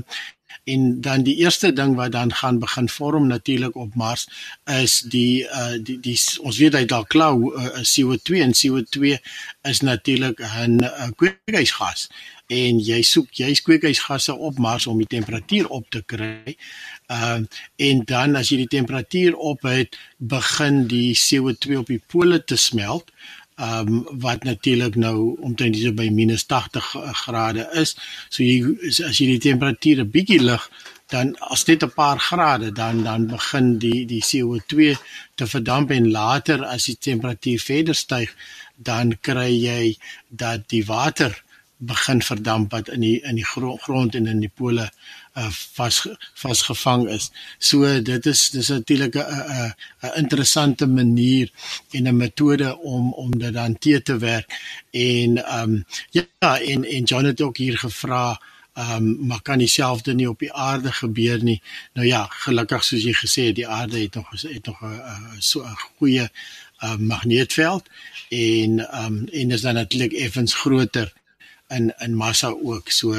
en 0.64 1.02
dan 1.02 1.24
die 1.24 1.36
eerste 1.36 1.74
ding 1.74 1.96
wat 1.96 2.12
dan 2.12 2.34
gaan 2.34 2.60
begin 2.60 2.90
vorm 2.90 3.28
natuurlik 3.28 3.76
op 3.76 3.96
Mars 3.96 4.28
is 4.66 5.02
die 5.02 5.44
uh 5.44 5.76
die 5.82 6.00
die 6.00 6.18
ons 6.42 6.58
weet 6.58 6.74
hy 6.74 6.86
daar 6.86 7.08
klou 7.08 7.54
uh, 7.54 7.84
CO2 7.84 8.42
en 8.46 8.56
CO2 8.62 9.18
is 9.62 9.82
natuurlik 9.82 10.40
'n 10.40 10.84
uh, 10.84 11.12
kweekhuisgas 11.16 12.10
en 12.48 12.80
jy 12.80 13.02
soek 13.04 13.34
jy 13.36 13.50
kweekhuisgasse 13.64 14.36
op 14.36 14.60
Mars 14.64 14.88
om 14.88 15.00
die 15.02 15.10
temperatuur 15.10 15.68
op 15.68 15.90
te 15.92 16.02
kry. 16.06 16.56
Uh 17.12 17.44
en 17.76 18.04
dan 18.08 18.36
as 18.40 18.52
jy 18.52 18.62
die 18.64 18.72
temperatuur 18.80 19.36
op 19.36 19.68
het, 19.68 19.98
begin 20.18 20.86
die 20.88 21.12
CO2 21.16 21.82
op 21.82 21.92
die 21.92 22.02
pole 22.08 22.44
te 22.44 22.56
smelt 22.56 23.12
ehm 23.58 23.88
um, 23.88 24.20
wat 24.22 24.44
natuurlik 24.44 24.96
nou 24.96 25.38
omtrent 25.42 25.78
so 25.78 25.92
by 25.92 26.10
minus 26.14 26.46
80 26.46 26.92
grade 27.24 27.64
is. 27.74 27.96
So 28.30 28.44
jy 28.44 28.78
as 29.08 29.18
jy 29.18 29.32
die 29.34 29.46
temperatuur 29.50 30.04
'n 30.04 30.12
bietjie 30.14 30.42
lig, 30.42 30.70
dan 31.10 31.36
as 31.40 31.64
dit 31.64 31.84
'n 31.84 31.94
paar 31.96 32.20
grade 32.20 32.72
dan 32.72 33.04
dan 33.04 33.28
begin 33.28 33.78
die 33.80 34.06
die 34.06 34.22
CO2 34.30 34.98
te 35.36 35.48
verdamp 35.48 35.92
en 35.92 36.12
later 36.12 36.66
as 36.66 36.86
die 36.86 36.98
temperatuur 37.00 37.60
verder 37.60 37.96
styg, 37.96 38.30
dan 38.76 39.18
kry 39.22 39.50
jy 39.50 39.98
dat 40.30 40.70
die 40.70 40.86
water 40.86 41.44
begin 41.78 42.22
verdamp 42.22 42.72
wat 42.72 42.90
in 42.90 43.02
die 43.02 43.22
in 43.22 43.36
die 43.36 43.46
grond 43.86 44.16
en 44.16 44.28
in 44.28 44.40
die 44.40 44.54
pole 44.54 44.90
uh, 45.38 45.50
vas 45.74 46.08
vasgevang 46.34 47.08
is. 47.10 47.30
So 47.58 48.02
dit 48.02 48.26
is 48.26 48.50
dis 48.50 48.68
natuurlik 48.68 49.16
'n 49.16 49.20
'n 49.20 49.74
'n 50.02 50.18
interessante 50.22 50.88
manier 50.88 51.52
en 51.92 52.08
'n 52.08 52.18
metode 52.18 52.78
om 52.78 53.14
om 53.14 53.32
dit 53.38 53.54
dan 53.54 53.78
te 53.78 54.02
te 54.02 54.18
werk 54.18 54.50
en 54.92 55.46
ehm 55.46 55.64
um, 55.64 55.86
ja 56.10 56.60
en 56.60 56.84
en 56.84 57.04
John 57.04 57.26
het 57.26 57.42
ook 57.42 57.58
hier 57.58 57.78
gevra 57.78 58.42
ehm 58.74 58.96
um, 58.96 59.26
maar 59.28 59.42
kan 59.42 59.58
dieselfde 59.58 60.14
nie 60.14 60.30
op 60.30 60.40
die 60.40 60.54
aarde 60.54 60.92
gebeur 60.92 61.44
nie. 61.44 61.62
Nou 61.94 62.08
ja, 62.08 62.28
gelukkig 62.30 62.84
soos 62.84 63.04
jy 63.04 63.14
gesê 63.14 63.46
het, 63.46 63.56
die 63.56 63.68
aarde 63.68 64.00
het 64.00 64.16
nog 64.16 64.30
het 64.32 64.66
nog 64.66 64.82
'n 64.82 65.02
so 65.40 65.62
'n 65.62 65.78
goeie 65.98 66.30
uh, 66.84 66.96
magneetveld 66.96 67.84
en 68.30 68.90
ehm 68.90 69.06
um, 69.06 69.28
en 69.32 69.52
is 69.52 69.62
dan 69.62 69.74
natuurlik 69.74 70.14
effens 70.14 70.54
groter 70.54 71.14
in 71.70 71.94
in 72.00 72.16
massa 72.16 72.50
ook 72.50 72.90
so 72.90 73.16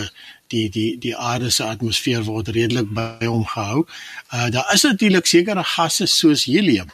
die 0.48 0.68
die 0.70 0.98
die 0.98 1.16
aarde 1.16 1.50
se 1.50 1.64
atmosfeer 1.64 2.24
word 2.24 2.48
redelik 2.48 2.88
by 2.94 3.26
hom 3.26 3.44
gehou. 3.44 3.84
Uh 4.32 4.48
daar 4.50 4.72
is 4.74 4.86
natuurlik 4.86 5.26
sekere 5.26 5.64
gasse 5.64 6.06
soos 6.06 6.44
helium. 6.44 6.90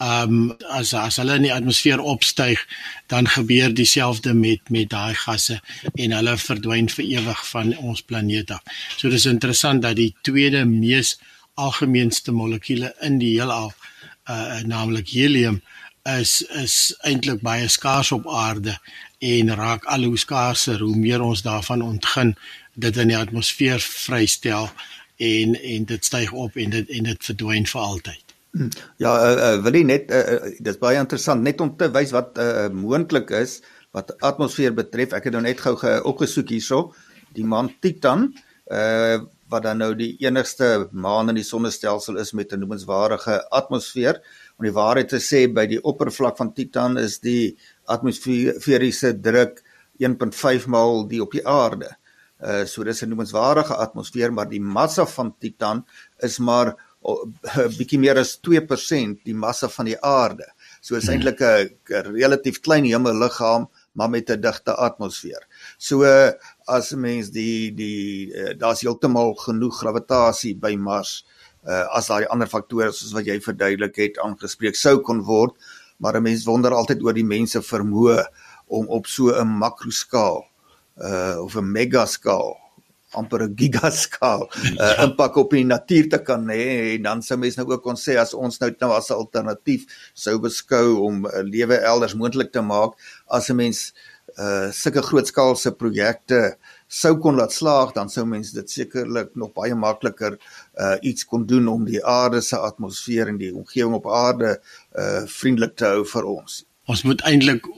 Um 0.00 0.56
as 0.68 0.92
as 0.94 1.16
hulle 1.20 1.36
in 1.40 1.48
die 1.48 1.54
atmosfeer 1.54 2.00
opstyg, 2.00 2.60
dan 3.06 3.28
gebeur 3.28 3.74
dieselfde 3.74 4.34
met 4.34 4.70
met 4.70 4.90
daai 4.90 5.14
gasse 5.14 5.60
en 5.94 6.16
hulle 6.16 6.36
verdwyn 6.36 6.88
vir 6.88 7.04
ewig 7.04 7.44
van 7.48 7.76
ons 7.76 8.02
planeet 8.02 8.50
af. 8.50 8.62
So 8.96 9.08
dis 9.08 9.26
interessant 9.26 9.82
dat 9.82 9.96
die 9.96 10.14
tweede 10.22 10.64
mees 10.64 11.18
algemeenste 11.54 12.32
molekuule 12.32 12.94
in 13.00 13.18
die 13.18 13.36
heelal 13.38 13.72
uh 14.28 14.60
naamlik 14.64 15.08
helium 15.16 15.62
is 16.08 16.40
is 16.42 16.94
eintlik 17.04 17.40
baie 17.44 17.68
skaars 17.68 18.12
op 18.12 18.28
aarde 18.28 18.76
en 19.20 19.52
raak 19.56 19.84
al 19.84 20.08
hoe 20.08 20.18
skaarser 20.18 20.80
hoe 20.80 20.96
meer 20.96 21.22
ons 21.22 21.42
daarvan 21.44 21.82
ontgin 21.84 22.34
dit 22.74 22.96
in 22.96 23.12
die 23.12 23.18
atmosfeer 23.18 23.80
vrystel 23.84 24.70
en 25.20 25.54
en 25.54 25.84
dit 25.84 26.04
styg 26.04 26.32
op 26.32 26.56
en 26.56 26.70
dit 26.70 26.94
en 26.96 27.08
dit 27.10 27.24
verdwyn 27.24 27.66
vir 27.68 27.80
altyd. 27.80 28.36
Ja, 28.98 29.12
uh, 29.14 29.34
uh, 29.34 29.58
wil 29.62 29.76
jy 29.78 29.82
net 29.86 30.08
uh, 30.10 30.22
uh, 30.34 30.54
dis 30.58 30.78
baie 30.80 30.98
interessant 30.98 31.44
net 31.46 31.60
om 31.60 31.74
te 31.78 31.90
wys 31.94 32.14
wat 32.16 32.40
uh, 32.40 32.66
moontlik 32.72 33.30
is 33.36 33.60
wat 33.94 34.10
atmosfeer 34.22 34.74
betref. 34.74 35.12
Ek 35.14 35.28
het 35.28 35.34
nou 35.34 35.42
net 35.42 35.60
gou 35.60 35.74
opgesoek 36.06 36.50
hierso 36.54 36.90
die 37.34 37.46
maan 37.46 37.72
Titan 37.82 38.30
uh 38.70 39.20
wat 39.50 39.64
dan 39.66 39.80
nou 39.82 39.94
die 39.98 40.12
enigste 40.22 40.86
maan 40.94 41.32
in 41.32 41.34
die 41.40 41.42
sonnestelsel 41.42 42.20
is 42.22 42.30
met 42.38 42.52
'n 42.52 42.60
noemenswaardige 42.62 43.50
atmosfeer. 43.50 44.20
Om 44.58 44.64
die 44.64 44.72
waarheid 44.72 45.08
te 45.08 45.18
sê 45.18 45.52
by 45.52 45.66
die 45.66 45.82
oppervlak 45.82 46.36
van 46.36 46.52
Titan 46.54 46.98
is 46.98 47.18
die 47.18 47.58
atmosferiese 47.86 49.14
druk 49.20 49.62
1.5 50.00 50.66
maal 50.66 51.06
die 51.08 51.22
op 51.22 51.32
die 51.32 51.46
aarde. 51.46 51.96
Uh 52.40 52.64
so 52.64 52.84
dis 52.84 53.02
'n 53.02 53.08
noemenswaardige 53.08 53.76
atmosfeer, 53.76 54.32
maar 54.32 54.48
die 54.48 54.60
massa 54.60 55.06
van 55.06 55.34
Titan 55.38 55.84
is 56.18 56.38
maar 56.38 56.76
'n 57.00 57.34
uh, 57.44 57.68
bietjie 57.78 57.98
meer 57.98 58.18
as 58.18 58.38
2% 58.40 59.24
die 59.24 59.34
massa 59.34 59.68
van 59.68 59.84
die 59.84 60.00
aarde. 60.00 60.46
So 60.80 60.96
is 60.96 61.04
hmm. 61.04 61.12
eintlik 61.12 61.40
'n 61.40 62.16
relatief 62.16 62.60
klein 62.60 62.84
hemelliggaam 62.84 63.68
maar 63.92 64.10
met 64.10 64.30
'n 64.30 64.40
digte 64.40 64.74
atmosfeer. 64.74 65.46
So 65.78 66.04
uh, 66.04 66.32
as 66.64 66.92
'n 66.92 67.00
mens 67.00 67.30
die 67.30 67.74
die 67.74 68.32
uh, 68.32 68.58
daar's 68.58 68.80
heeltemal 68.80 69.34
genoeg 69.34 69.78
gravitasie 69.78 70.54
by 70.56 70.76
Mars 70.76 71.24
uh 71.68 71.86
as 71.96 72.06
daai 72.08 72.24
ander 72.32 72.48
faktore 72.48 72.92
soos 72.92 73.12
wat 73.12 73.26
jy 73.26 73.36
verduidelik 73.44 73.96
het 74.00 74.18
aangespreek 74.24 74.76
sou 74.76 75.00
kon 75.04 75.20
word, 75.28 75.52
maar 76.00 76.16
'n 76.16 76.22
mens 76.22 76.44
wonder 76.44 76.72
altyd 76.72 77.02
oor 77.04 77.14
die 77.14 77.26
mense 77.36 77.60
vermoë 77.62 78.24
om 78.66 78.88
op 78.88 79.06
so 79.06 79.30
'n 79.30 79.58
makroskaal 79.60 80.44
uh 80.96 81.36
of 81.44 81.54
'n 81.56 81.72
megaskaal 81.72 82.56
amper 83.10 83.42
'n 83.42 83.56
gigaskaal 83.58 84.46
uh, 84.78 85.02
impak 85.04 85.36
op 85.36 85.50
die 85.50 85.64
natuur 85.64 86.08
te 86.08 86.18
kan 86.22 86.46
hê. 86.48 86.94
En 86.96 87.02
dan 87.02 87.22
sou 87.22 87.38
mense 87.38 87.58
nou 87.58 87.72
ook 87.72 87.82
kon 87.82 87.98
sê 87.98 88.16
as 88.20 88.34
ons 88.34 88.60
nou 88.60 88.70
nou 88.80 88.92
as 88.94 89.10
'n 89.10 89.18
alternatief 89.18 89.86
sou 90.14 90.38
beskou 90.38 91.00
om 91.06 91.26
'n 91.26 91.26
uh, 91.26 91.42
lewe 91.42 91.76
elders 91.76 92.14
moontlik 92.14 92.52
te 92.52 92.62
maak 92.62 92.94
as 93.26 93.50
'n 93.50 93.56
mens 93.56 93.92
uh 94.38 94.70
sulke 94.70 95.02
grootskaalse 95.02 95.72
projekte 95.74 96.56
sou 96.90 97.12
kon 97.22 97.38
laat 97.38 97.54
slaag 97.54 97.92
dan 97.94 98.10
sou 98.10 98.24
mense 98.26 98.54
dit 98.56 98.70
sekerlik 98.70 99.36
nog 99.38 99.52
baie 99.54 99.76
makliker 99.78 100.36
uh 100.74 100.96
iets 101.06 101.24
kon 101.24 101.46
doen 101.46 101.68
om 101.70 101.84
die 101.86 102.02
aarde 102.04 102.40
se 102.42 102.58
atmosfeer 102.58 103.30
en 103.30 103.38
die 103.38 103.52
omgewing 103.54 103.94
op 104.00 104.08
aarde 104.10 104.56
uh 104.98 105.22
vriendelik 105.26 105.76
te 105.76 105.86
hou 105.92 106.02
vir 106.14 106.26
ons. 106.34 106.64
Ons 106.90 107.04
moet 107.06 107.22
eintlik 107.30 107.68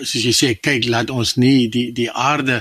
soos 0.00 0.22
jy 0.24 0.34
sê 0.36 0.52
kyk 0.62 0.86
laat 0.88 1.10
ons 1.10 1.34
nie 1.36 1.68
die 1.72 1.90
die 1.96 2.08
aarde 2.10 2.60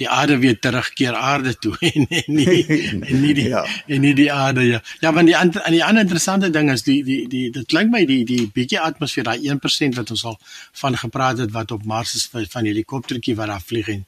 die 0.00 0.08
aarde 0.08 0.38
weer 0.42 0.58
terugkeer 0.58 1.14
aarde 1.14 1.54
toe 1.58 1.76
en, 1.92 2.06
en 2.08 2.34
nie 2.34 2.64
en 3.10 3.20
nie 3.20 3.34
die 3.36 3.48
ja. 3.48 3.64
en 3.86 4.04
nie 4.04 4.14
die 4.16 4.30
aarde 4.32 4.66
ja. 4.66 4.80
Ja, 5.00 5.12
want 5.12 5.30
die 5.30 5.36
ander 5.36 5.64
die 5.68 5.84
ander 5.84 6.06
interessante 6.06 6.50
ding 6.50 6.70
is 6.72 6.84
die 6.86 7.00
die 7.04 7.22
die 7.30 7.46
dit 7.54 7.68
klink 7.70 7.92
my 7.92 8.04
die 8.08 8.22
die 8.28 8.46
bietjie 8.54 8.80
atmosfeer 8.80 9.28
daai 9.28 9.38
1% 9.54 9.98
wat 10.00 10.12
ons 10.16 10.24
al 10.32 10.38
van 10.82 10.96
gepraat 10.96 11.42
het 11.44 11.54
wat 11.56 11.74
op 11.76 11.84
Mars 11.84 12.14
is 12.18 12.28
van 12.30 12.68
helikoptertjie 12.68 13.36
wat 13.38 13.52
daar 13.52 13.64
vlieg 13.64 13.88
en 13.92 14.04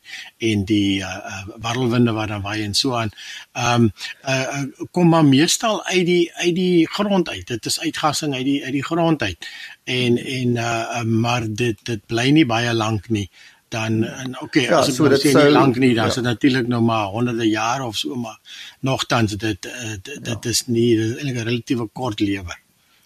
en 0.53 0.65
die 0.69 1.01
uh, 1.01 1.07
uh, 1.07 1.43
warrelwinde 1.65 2.15
wat 2.17 2.33
daar 2.33 2.43
waai 2.45 2.63
en 2.65 2.75
so 2.75 2.97
aan. 2.99 3.13
Ehm 3.53 3.89
um, 3.89 3.91
uh, 4.25 4.41
uh, 4.41 4.87
kom 4.91 5.09
maar 5.09 5.25
meestal 5.25 5.85
uit 5.85 6.07
die 6.07 6.33
uit 6.35 6.55
die 6.55 6.89
grond 6.89 7.29
uit. 7.29 7.47
Dit 7.47 7.67
is 7.67 7.81
uitgassing 7.81 8.35
uit 8.35 8.45
die 8.45 8.59
uit 8.65 8.73
die 8.73 8.85
grond 8.85 9.23
uit. 9.23 9.49
En 9.85 10.19
en 10.19 10.57
uh, 10.57 10.63
uh, 10.65 11.03
maar 11.03 11.47
dit 11.49 11.79
dit 11.83 12.07
bly 12.07 12.31
nie 12.31 12.47
baie 12.47 12.75
lank 12.75 13.09
nie 13.09 13.29
dan 13.73 14.03
en 14.05 14.35
okay 14.45 14.67
ja, 14.69 14.79
as 14.79 14.91
dit 14.91 14.97
so 14.97 15.09
dit 15.11 15.25
sou 15.25 15.45
lank 15.51 15.79
nie 15.81 15.95
dan 15.97 16.09
ja. 16.09 16.11
is 16.13 16.19
dit 16.21 16.27
natuurlik 16.27 16.69
nou 16.71 16.81
maar 16.85 17.13
honderde 17.15 17.49
jare 17.49 17.87
of 17.89 17.97
so 17.97 18.19
maar 18.19 18.39
nogtans 18.81 19.37
dit 19.37 19.69
uh, 19.71 19.95
dit, 19.97 20.13
dit 20.25 20.49
ja. 20.49 20.51
is 20.51 20.67
nie 20.67 20.91
dit 20.97 21.07
is 21.09 21.17
eintlik 21.17 21.41
'n 21.41 21.49
relatiewe 21.49 21.89
kort 21.93 22.21
lewe. 22.21 22.59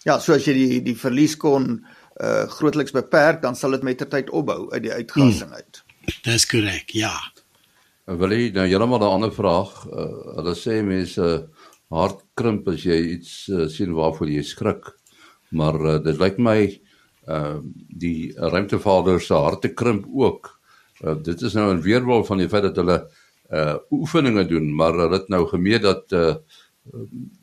Ja, 0.07 0.19
so 0.23 0.35
as 0.37 0.45
jy 0.47 0.53
die 0.55 0.81
die 0.83 0.95
verlies 0.95 1.35
kon 1.37 1.85
uh 2.17 2.45
grootliks 2.49 2.95
beperk, 2.95 3.41
dan 3.41 3.55
sal 3.55 3.75
dit 3.75 3.83
met 3.83 3.97
ter 3.97 4.09
tyd 4.09 4.29
opbou 4.29 4.71
uit 4.71 4.83
die 4.83 4.93
uitgassing 4.93 5.51
hmm. 5.51 5.59
uit. 5.59 5.83
Dis 6.23 6.47
korrek, 6.49 6.93
ja. 6.95 7.13
Wil 8.07 8.31
jy 8.31 8.51
nou 8.55 8.65
heeltemal 8.67 9.03
'n 9.03 9.15
ander 9.17 9.33
vraag? 9.35 9.73
Uh, 9.85 10.07
hulle 10.39 10.55
sê 10.55 10.79
mense 10.81 11.21
uh, 11.21 11.43
hart 11.91 12.23
krimp 12.39 12.67
as 12.71 12.83
jy 12.83 12.97
iets 13.17 13.47
uh, 13.51 13.67
sien 13.67 13.93
waarvoor 13.93 14.31
jy 14.31 14.43
skrik. 14.43 14.93
Maar 15.51 15.79
uh, 15.79 15.97
dit 16.03 16.19
lyk 16.19 16.37
my 16.39 16.59
uh 17.27 17.59
die 17.99 18.31
ruimtevader 18.37 19.19
se 19.21 19.33
harte 19.35 19.73
krimp 19.75 20.05
ook. 20.07 20.56
Uh, 21.03 21.15
dit 21.23 21.41
is 21.41 21.53
nou 21.53 21.73
'n 21.73 21.81
weerwol 21.81 22.23
van 22.25 22.37
die 22.37 22.49
feit 22.49 22.63
dat 22.63 22.75
hulle 22.75 23.09
uh 23.51 23.75
oefeninge 23.91 24.45
doen, 24.45 24.75
maar 24.75 24.93
hulle 24.93 25.13
het 25.13 25.29
nou 25.29 25.47
gemeet 25.47 25.81
dat 25.81 26.11
uh 26.11 26.35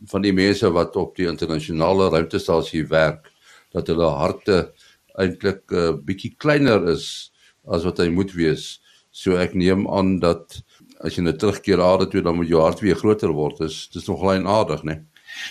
van 0.06 0.22
die 0.22 0.32
mense 0.32 0.70
wat 0.72 0.96
op 0.96 1.16
die 1.16 1.28
internasionale 1.28 2.08
ruimtestasie 2.08 2.86
werk, 2.88 3.30
dat 3.72 3.86
hulle 3.86 4.08
harte 4.08 4.72
eintlik 5.14 5.62
'n 5.70 5.74
uh, 5.76 5.92
bietjie 6.04 6.34
kleiner 6.36 6.88
is 6.88 7.32
as 7.66 7.84
wat 7.84 7.98
hy 7.98 8.08
moet 8.08 8.32
wees. 8.32 8.80
So 9.10 9.36
ek 9.36 9.54
neem 9.54 9.86
aan 9.88 10.18
dat 10.18 10.62
as 11.00 11.16
jy 11.16 11.22
net 11.22 11.38
terugkeer 11.38 11.80
aarde 11.82 12.08
toe 12.08 12.22
dan 12.22 12.36
moet 12.36 12.48
jou 12.48 12.62
hart 12.62 12.80
weer 12.80 12.96
groter 12.96 13.32
word. 13.32 13.58
Dis 13.58 13.88
dis 13.92 14.06
nog 14.06 14.20
klein 14.20 14.46
aardig, 14.46 14.82
né? 14.82 15.04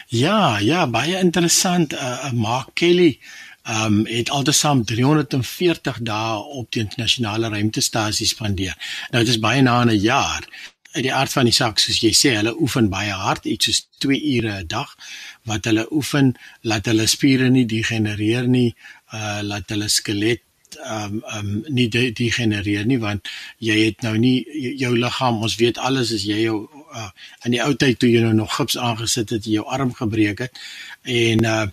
Ja, 0.08 0.60
ja, 0.60 0.88
baie 0.88 1.20
interessant. 1.20 1.94
Uh, 1.94 2.32
Mark 2.32 2.74
Kelly 2.74 3.20
ehm 3.63 3.86
um, 3.86 4.05
het 4.05 4.29
altesaam 4.29 4.84
340 4.86 6.00
dae 6.03 6.38
op 6.60 6.72
die 6.72 6.82
internasionale 6.82 7.50
ruimtestasie 7.50 8.27
spandeer. 8.27 8.75
Nou 9.12 9.24
dit 9.24 9.34
is 9.34 9.39
baie 9.39 9.62
na 9.62 9.84
'n 9.86 10.00
jaar. 10.00 10.43
Uit 10.91 11.03
die 11.03 11.13
aard 11.13 11.32
van 11.32 11.46
die 11.46 11.53
saak 11.53 11.79
soos 11.79 12.01
jy 12.01 12.12
sê, 12.12 12.36
hulle 12.36 12.60
oefen 12.62 12.89
baie 12.89 13.12
hard, 13.12 13.46
iets 13.46 13.65
soos 13.65 13.88
2 13.98 14.20
ure 14.36 14.60
'n 14.60 14.67
dag 14.67 14.96
wat 15.43 15.65
hulle 15.65 15.88
oefen, 15.91 16.36
laat 16.62 16.86
hulle 16.86 17.08
spiere 17.08 17.50
nie 17.50 17.65
degenereer 17.65 18.48
nie, 18.48 18.75
uh 19.13 19.39
laat 19.41 19.70
hulle 19.70 19.88
skelet 19.89 20.41
ehm 20.75 21.13
um, 21.13 21.24
ehm 21.25 21.48
um, 21.48 21.63
nie 21.67 21.89
degenereer 22.13 22.86
nie 22.86 23.00
want 23.00 23.29
jy 23.58 23.77
het 23.86 24.01
nou 24.01 24.17
nie 24.17 24.46
jou 24.77 24.98
liggaam 24.98 25.41
ons 25.41 25.55
weet 25.55 25.77
alles 25.77 26.13
as 26.13 26.24
jy 26.25 26.39
jou 26.43 26.58
uh, 26.94 27.10
in 27.46 27.56
die 27.56 27.62
ou 27.64 27.74
tyd 27.76 28.00
toe 28.00 28.10
jy 28.10 28.24
nou 28.24 28.34
nog 28.38 28.56
gips 28.56 28.78
aangesit 28.78 29.30
het 29.36 29.46
jy 29.46 29.60
jou 29.60 29.66
arm 29.68 29.94
gebreek 29.94 30.46
het 30.46 30.60
en 31.04 31.46
uh, 31.46 31.68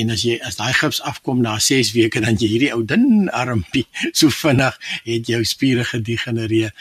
en 0.00 0.10
as 0.10 0.24
jy 0.26 0.38
as 0.44 0.58
daai 0.60 0.72
gips 0.76 1.00
afkom 1.02 1.40
na 1.44 1.56
6 1.58 1.92
weke 1.96 2.20
dan 2.20 2.36
jy 2.40 2.50
hierdie 2.54 2.72
ou 2.76 2.82
dun 2.84 3.30
armpie 3.32 3.86
so 4.18 4.30
vinnig 4.30 4.78
het 5.04 5.30
jou 5.30 5.42
spiere 5.48 5.84
gedegenereer 5.88 6.74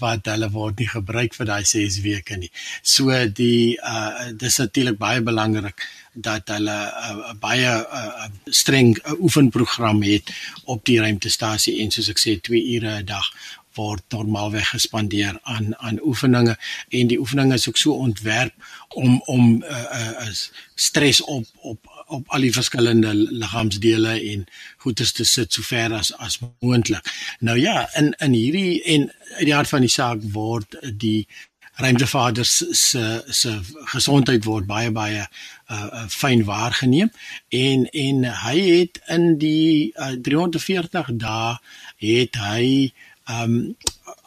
wat 0.00 0.26
hulle 0.32 0.50
word 0.54 0.80
nie 0.80 0.90
gebruik 0.90 1.36
vir 1.38 1.50
daai 1.50 1.64
6 1.68 2.00
weke 2.04 2.38
nie. 2.40 2.50
So 2.82 3.12
die 3.28 3.76
uh, 3.78 4.32
dis 4.40 4.58
natuurlik 4.62 4.98
baie 4.98 5.22
belangrik 5.24 5.84
dat 6.14 6.48
hulle 6.54 6.70
'n 6.70 7.18
uh, 7.18 7.34
baie 7.40 7.70
uh, 8.00 8.26
streng 8.46 8.94
uh, 8.98 9.18
oefenprogram 9.18 10.02
het 10.02 10.30
op 10.64 10.84
die 10.84 11.00
ruimtestasie 11.00 11.80
en 11.82 11.90
soos 11.90 12.08
ek 12.08 12.22
sê 12.22 12.38
2 12.40 12.62
ure 12.76 13.02
'n 13.02 13.06
dag 13.06 13.26
word 13.74 14.02
normaalweg 14.08 14.68
gespandeer 14.68 15.38
aan 15.42 15.76
aan 15.76 16.00
oefeninge 16.02 16.56
en 16.88 17.06
die 17.06 17.18
oefeninge 17.18 17.54
is 17.54 17.68
ook 17.68 17.76
so 17.76 17.92
ontwerp 17.92 18.54
om 18.88 19.22
om 19.26 19.44
'n 19.50 19.62
uh, 19.62 20.10
uh, 20.26 20.28
stres 20.74 21.20
op 21.22 21.46
op 21.60 21.92
op 22.06 22.28
al 22.28 22.40
die 22.40 22.52
verskillende 22.52 23.14
liggaamsdele 23.14 24.20
en 24.32 24.44
goedes 24.76 25.12
te 25.12 25.24
sit 25.24 25.52
so 25.52 25.62
ver 25.62 25.92
as 25.92 26.12
as 26.16 26.38
moontlik. 26.60 27.12
Nou 27.38 27.58
ja, 27.58 27.88
in 27.94 28.14
in 28.18 28.32
hierdie 28.32 28.82
en 28.82 29.12
uit 29.36 29.44
die 29.44 29.54
hart 29.54 29.68
van 29.68 29.80
die 29.80 29.90
saak 29.90 30.20
word 30.22 30.76
die 30.94 31.26
ruimtevaders 31.74 32.52
se 32.70 33.22
se 33.28 33.60
gesondheid 33.90 34.44
word 34.44 34.66
baie 34.66 34.90
baie 34.94 35.24
uh, 35.70 36.04
fyn 36.08 36.44
waargeneem 36.46 37.10
en 37.48 37.88
en 37.90 38.24
hy 38.44 38.58
het 38.60 39.00
in 39.16 39.26
die 39.42 39.90
uh, 39.96 40.14
340 40.28 41.10
dae 41.24 41.56
het 42.04 42.38
hy 42.38 42.92
um 43.30 43.76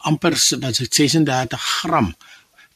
amper 0.08 0.34
wat 0.60 0.80
is 0.80 0.88
36 0.90 1.60
gram 1.60 2.14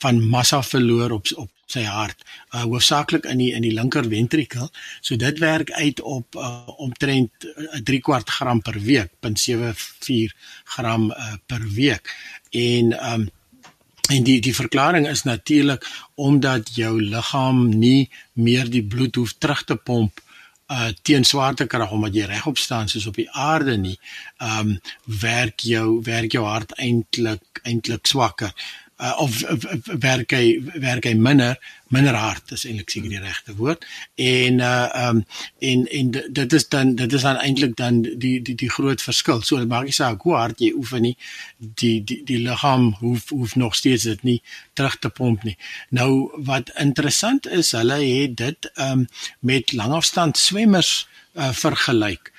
van 0.02 0.28
massa 0.28 0.62
verloor 0.62 1.10
op 1.18 1.26
op 1.36 1.50
sy 1.72 1.84
hart 1.88 2.24
uh, 2.52 2.64
hoofsaaklik 2.66 3.26
in 3.30 3.40
die 3.40 3.52
in 3.56 3.64
die 3.64 3.72
linker 3.72 4.04
ventrikel. 4.08 4.68
So 5.00 5.16
dit 5.16 5.38
werk 5.40 5.70
uit 5.72 6.00
op 6.00 6.36
uh, 6.36 6.68
omtrent 6.76 7.46
'n 7.46 7.78
uh, 7.78 7.84
3 7.90 8.00
kwart 8.00 8.30
gram 8.30 8.60
per 8.62 8.78
week 8.80 9.10
0.74 9.20 10.34
gram 10.76 11.10
uh, 11.10 11.36
per 11.46 11.62
week. 11.78 12.12
En 12.50 12.92
um 13.12 13.30
en 14.10 14.24
die 14.26 14.40
die 14.40 14.54
verklaring 14.54 15.06
is 15.08 15.22
natuurlik 15.22 15.86
omdat 16.14 16.74
jou 16.74 17.00
liggaam 17.02 17.68
nie 17.78 18.10
meer 18.32 18.70
die 18.70 18.84
bloed 18.84 19.14
hoef 19.16 19.34
terug 19.38 19.64
te 19.64 19.76
pomp 19.76 20.20
uh 20.72 20.90
teen 21.04 21.24
swaartekrag 21.28 21.90
omdat 21.92 22.14
jy 22.16 22.26
regop 22.30 22.58
staan 22.58 22.88
soos 22.88 23.06
op 23.10 23.18
die 23.20 23.28
aarde 23.30 23.76
nie. 23.76 23.98
Um 24.40 24.78
werk 25.04 25.60
jou 25.68 26.00
werk 26.06 26.32
jou 26.32 26.44
hart 26.46 26.72
eintlik 26.78 27.62
eintlik 27.62 28.06
swakker 28.08 28.54
uh, 29.02 29.14
of 29.18 29.42
werk 30.00 30.32
hy 30.36 30.58
werk 30.80 31.06
hy 31.08 31.14
minder 31.18 31.58
minder 31.92 32.16
hard 32.16 32.54
is 32.56 32.64
eintlik 32.64 32.92
seker 32.92 33.10
die 33.12 33.20
regte 33.20 33.54
woord. 33.58 33.84
En 34.16 34.60
uh 34.64 35.08
um 35.08 35.24
en 35.70 35.84
en 35.98 36.12
dit 36.38 36.56
is 36.58 36.68
dan 36.72 36.94
dit 36.96 37.12
is 37.18 37.26
dan 37.26 37.40
eintlik 37.42 37.74
dan 37.76 38.00
die 38.02 38.38
die 38.42 38.54
die 38.62 38.70
groot 38.70 39.02
verskil. 39.02 39.42
So 39.42 39.60
dit 39.60 39.68
maak 39.68 39.88
nie 39.88 39.96
saak 39.96 40.24
hoe 40.26 40.36
hard 40.38 40.62
jy 40.64 40.72
oefen 40.78 41.04
nie 41.08 41.16
die 41.58 41.98
die 42.04 42.22
die 42.28 42.40
liggaam 42.46 42.92
hoef 43.02 43.28
hoef 43.34 43.56
nog 43.60 43.76
steeds 43.76 44.08
dit 44.08 44.22
nie 44.28 44.38
terug 44.78 44.98
te 44.98 45.10
pomp 45.10 45.44
nie. 45.48 45.58
Nou 45.90 46.30
wat 46.48 46.72
interessant 46.80 47.46
is 47.46 47.74
hulle 47.76 48.00
het 48.00 48.38
dit 48.40 48.70
um 48.88 49.06
met 49.40 49.72
langafstand 49.76 50.40
swemmers 50.40 50.94
uh, 51.34 51.52
vergelyk 51.52 52.32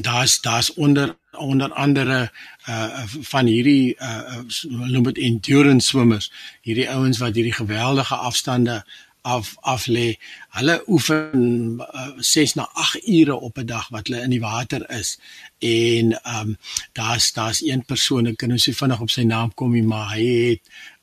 daar's 0.00 0.40
daar's 0.40 0.74
onder 0.74 1.16
onder 1.30 1.72
andere 1.72 2.30
uh 2.68 3.02
van 3.06 3.46
hierdie 3.46 3.96
uh 3.98 4.38
noem 4.68 5.02
dit 5.02 5.18
endurance 5.18 5.86
swimmers. 5.86 6.32
Hierdie 6.62 6.90
ouens 6.90 7.18
wat 7.18 7.34
hierdie 7.34 7.52
geweldige 7.52 8.14
afstande 8.14 8.84
af 9.24 9.54
af 9.60 9.86
lê. 9.88 10.16
Hulle 10.56 10.76
oefen 10.88 11.80
uh, 11.80 12.12
6 12.18 12.54
na 12.54 12.68
8 12.74 13.08
ure 13.08 13.36
op 13.40 13.58
'n 13.58 13.66
dag 13.66 13.88
wat 13.88 14.06
hulle 14.06 14.22
in 14.22 14.30
die 14.30 14.40
water 14.40 14.90
is. 14.90 15.18
En 15.58 16.12
ehm 16.12 16.48
um, 16.48 16.56
daar's 16.92 17.32
daar's 17.32 17.62
een 17.64 17.84
persoon, 17.84 18.26
ek 18.26 18.36
kan 18.36 18.48
nou 18.48 18.58
so 18.58 18.72
vinnig 18.72 19.00
op 19.00 19.10
sy 19.10 19.22
naam 19.22 19.54
kom, 19.54 19.86
maar 19.86 20.12
hy 20.14 20.24
het 20.50 20.62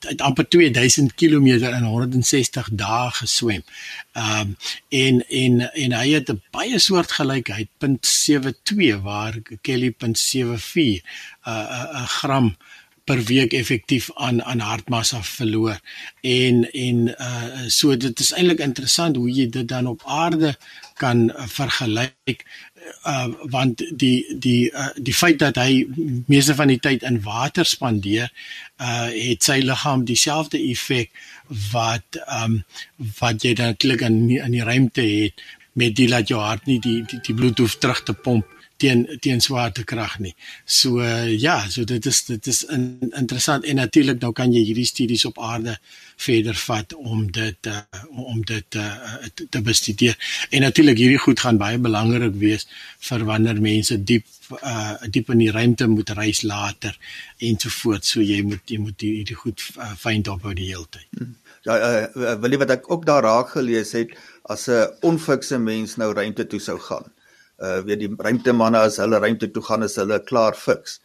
het 0.10 0.21
amper 0.21 0.47
2000 0.49 1.13
km 1.13 1.47
in 1.47 1.84
160 1.84 2.69
dae 2.71 3.10
geswem. 3.12 3.63
Ehm 4.13 4.39
um, 4.39 4.57
en 4.89 5.25
en 5.29 5.73
en 5.73 5.91
hy 5.93 6.10
het 6.13 6.29
'n 6.29 6.41
baie 6.51 6.79
soortgelykheid 6.79 7.69
.72 7.79 9.01
waar 9.01 9.34
Kelly 9.62 9.95
.74 9.97 10.05
'n 10.75 11.01
uh, 11.47 12.01
'n 12.01 12.07
gram 12.07 12.55
per 13.03 13.23
week 13.27 13.53
effektief 13.53 14.09
aan 14.13 14.43
aan 14.43 14.59
hartmassa 14.59 15.23
verloor. 15.23 15.79
En 16.21 16.71
en 16.71 17.07
uh 17.07 17.67
so 17.67 17.97
dit 17.97 18.19
is 18.19 18.33
eintlik 18.33 18.59
interessant 18.59 19.15
hoe 19.15 19.29
jy 19.29 19.49
dit 19.49 19.67
dan 19.67 19.87
op 19.87 20.03
aarde 20.05 20.55
kan 21.01 21.29
uh, 21.29 21.47
vergelyk 21.47 22.45
uh 23.05 23.27
want 23.53 23.83
die 24.03 24.25
die 24.39 24.71
uh, 24.71 24.89
die 24.95 25.15
feit 25.15 25.39
dat 25.39 25.57
hy 25.61 25.85
meeste 26.27 26.55
van 26.55 26.71
die 26.71 26.79
tyd 26.79 27.05
in 27.07 27.21
water 27.25 27.65
spandeer 27.65 28.29
uh 28.81 29.09
het 29.09 29.43
sy 29.43 29.59
liggaam 29.65 30.05
dieselfde 30.05 30.61
effek 30.71 31.11
wat 31.71 32.21
um 32.41 32.61
wat 33.19 33.43
jy 33.45 33.53
dan 33.57 33.77
klik 33.77 34.05
in 34.07 34.23
in 34.29 34.55
die 34.57 34.65
ruimte 34.65 35.05
het 35.05 35.45
met 35.73 35.95
die 35.95 36.09
laat 36.09 36.27
jou 36.27 36.41
hart 36.41 36.65
nie 36.67 36.79
die 36.79 37.01
die, 37.07 37.21
die 37.27 37.35
bloed 37.35 37.59
hoef 37.63 37.77
terug 37.77 38.03
te 38.03 38.13
pomp 38.13 38.61
teen 38.82 39.04
teen 39.22 39.41
swaartekrag 39.44 40.17
nie. 40.24 40.34
So 40.65 41.02
uh, 41.02 41.30
ja, 41.30 41.58
so 41.70 41.86
dit 41.88 42.06
is 42.10 42.24
dit 42.26 42.48
is 42.48 42.63
in, 42.74 42.86
interessant 43.10 43.65
en 43.65 43.80
natuurlik 43.82 44.22
nou 44.24 44.32
kan 44.38 44.54
jy 44.54 44.63
hierdie 44.70 44.88
studies 44.89 45.26
op 45.30 45.39
aarde 45.41 45.78
verder 46.22 46.58
vat 46.65 46.96
om 46.98 47.26
dit 47.34 47.70
uh, 47.72 47.82
om 48.10 48.41
dit 48.48 48.80
uh, 48.80 49.28
te, 49.36 49.48
te 49.50 49.62
bestudeer. 49.65 50.17
En 50.50 50.65
natuurlik 50.65 51.02
hierdie 51.02 51.22
goed 51.22 51.44
gaan 51.44 51.62
baie 51.62 51.82
belangrik 51.82 52.38
wees 52.41 52.67
vir 53.10 53.26
wanneer 53.30 53.62
mense 53.62 53.98
diep 53.98 54.26
uh, 54.60 54.98
diep 55.08 55.32
in 55.36 55.46
die 55.46 55.52
ruimte 55.54 55.88
moet 55.91 56.15
reis 56.17 56.44
later 56.48 56.98
ensovoorts. 57.38 58.15
So 58.15 58.26
jy 58.26 58.41
moet 58.48 58.65
jy 58.74 58.82
moet 58.82 59.06
hierdie 59.06 59.38
goed 59.38 59.62
fyn 60.02 60.26
dop 60.26 60.48
hou 60.48 60.58
die 60.58 60.72
hele 60.74 60.89
tyd. 60.89 61.08
Hmm. 61.17 61.38
Ja, 61.62 61.78
uh, 61.78 62.36
wil 62.41 62.56
jy 62.56 62.58
wat 62.63 62.78
ek 62.80 62.88
ook 62.89 63.04
daar 63.06 63.22
raak 63.28 63.54
gelees 63.54 63.94
het 63.94 64.15
as 64.50 64.65
'n 64.67 64.89
onfikse 65.06 65.58
mens 65.62 65.98
nou 66.02 66.13
ruimte 66.13 66.48
toe 66.50 66.60
sou 66.60 66.80
gaan 66.82 67.06
uh 67.62 67.80
weet 67.86 68.04
die 68.04 68.12
ruimtemanne 68.17 68.82
as 68.88 68.97
hulle 69.02 69.19
ruimte 69.21 69.52
toe 69.54 69.63
gaan 69.63 69.86
is 69.88 69.97
hulle 70.02 70.19
klaar 70.26 70.58
fiks. 70.58 71.00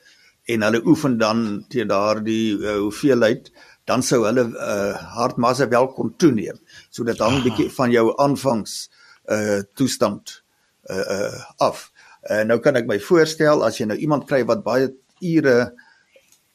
En 0.48 0.62
hulle 0.62 0.82
oefen 0.86 1.18
dan 1.18 1.64
teen 1.72 1.88
daardie 1.90 2.56
uh, 2.58 2.78
hoeveelheid 2.84 3.50
dan 3.86 4.02
sou 4.02 4.24
hulle 4.24 4.48
uh 4.50 4.94
hartmassa 5.16 5.68
wel 5.68 5.90
kon 5.94 6.14
toeneem. 6.16 6.58
Sodat 6.90 7.18
dan 7.18 7.38
'n 7.38 7.44
bietjie 7.44 7.70
van 7.78 7.90
jou 7.90 8.12
aanvangs 8.16 8.88
uh 9.30 9.60
toestand 9.74 10.42
uh, 10.90 11.06
uh 11.16 11.40
af. 11.56 11.90
Uh 12.30 12.42
nou 12.44 12.58
kan 12.60 12.76
ek 12.76 12.86
my 12.86 12.98
voorstel 13.00 13.64
as 13.64 13.78
jy 13.80 13.86
nou 13.86 13.98
iemand 13.98 14.26
kry 14.26 14.44
wat 14.44 14.64
baie 14.64 14.88
ure 15.20 15.72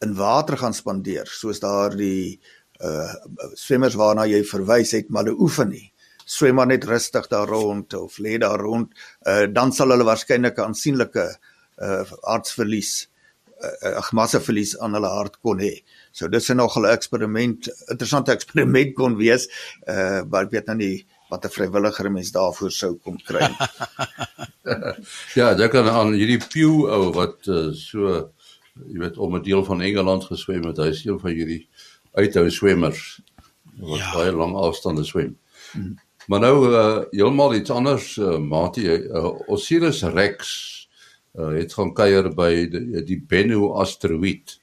in 0.01 0.15
water 0.17 0.57
gaan 0.57 0.73
spandeer 0.73 1.29
soos 1.29 1.61
daardie 1.61 2.39
uh 2.81 3.13
swemmers 3.53 3.95
waarna 3.95 4.25
jy 4.25 4.41
verwys 4.43 4.93
het 4.97 5.09
maar 5.09 5.25
hulle 5.25 5.37
oefen 5.45 5.69
nie 5.69 5.91
swem 6.25 6.55
maar 6.55 6.67
net 6.67 6.83
rustig 6.89 7.27
daar 7.27 7.47
rond 7.47 7.93
of 7.93 8.17
lê 8.17 8.37
daar 8.37 8.59
rond, 8.59 8.91
uh, 9.27 9.45
dan 9.51 9.71
sal 9.71 9.93
hulle 9.93 10.07
waarskynlik 10.07 10.57
'n 10.57 10.71
aansienlike 10.71 11.25
uh 11.81 12.03
hartverlies 12.23 13.07
uh, 13.63 13.95
uh 13.97 14.11
massaverlies 14.11 14.77
aan 14.79 14.93
hulle 14.93 15.07
hart 15.07 15.39
kon 15.41 15.59
hê. 15.59 15.83
So 16.11 16.27
dis 16.27 16.49
'n 16.49 16.57
nogal 16.57 16.87
eksperiment, 16.87 17.69
interessante 17.89 18.31
eksperiment 18.31 18.95
kon 18.95 19.17
wees, 19.17 19.47
uh 19.87 20.21
maar 20.29 20.45
ek 20.45 20.51
weet 20.51 20.67
nou 20.67 20.77
nie 20.77 21.05
wat 21.31 21.45
'n 21.45 21.55
vrywilliger 21.55 22.11
mens 22.11 22.31
daarvoor 22.31 22.71
sou 22.71 22.95
kon 23.03 23.17
kry. 23.17 23.47
ja, 25.39 25.53
dit 25.53 25.71
kan 25.71 25.89
aan 25.89 26.13
hierdie 26.13 26.41
Pew 26.43 26.85
ou 26.91 27.11
wat 27.15 27.47
uh, 27.47 27.71
so 27.73 28.31
jy 28.87 28.99
weet 28.99 29.17
om 29.17 29.35
'n 29.35 29.43
deel 29.43 29.63
van 29.65 29.81
Engeland 29.81 30.23
geswem 30.23 30.67
het. 30.67 30.77
Hy 30.77 30.89
is 30.91 31.05
een 31.05 31.19
van 31.19 31.31
hierdie 31.31 31.67
uithou 32.13 32.49
swemmers 32.49 33.21
wat 33.79 33.99
ja. 33.99 34.11
baie 34.13 34.31
lang 34.31 34.55
afstande 34.55 35.03
swem. 35.03 35.37
Hmm. 35.71 35.95
Maar 36.31 36.39
nou 36.39 36.57
uh, 36.69 37.01
heeltemal 37.11 37.57
iets 37.57 37.71
anders, 37.75 38.13
uh, 38.15 38.37
maatie, 38.39 38.87
uh, 38.87 39.33
Osiris 39.51 39.99
Rex 40.13 40.53
uh, 41.35 41.49
het 41.57 41.73
gaan 41.75 41.91
kuier 41.91 42.29
by 42.31 42.51
die, 42.71 43.01
die 43.09 43.17
Bennu 43.19 43.73
asteroïde. 43.81 44.55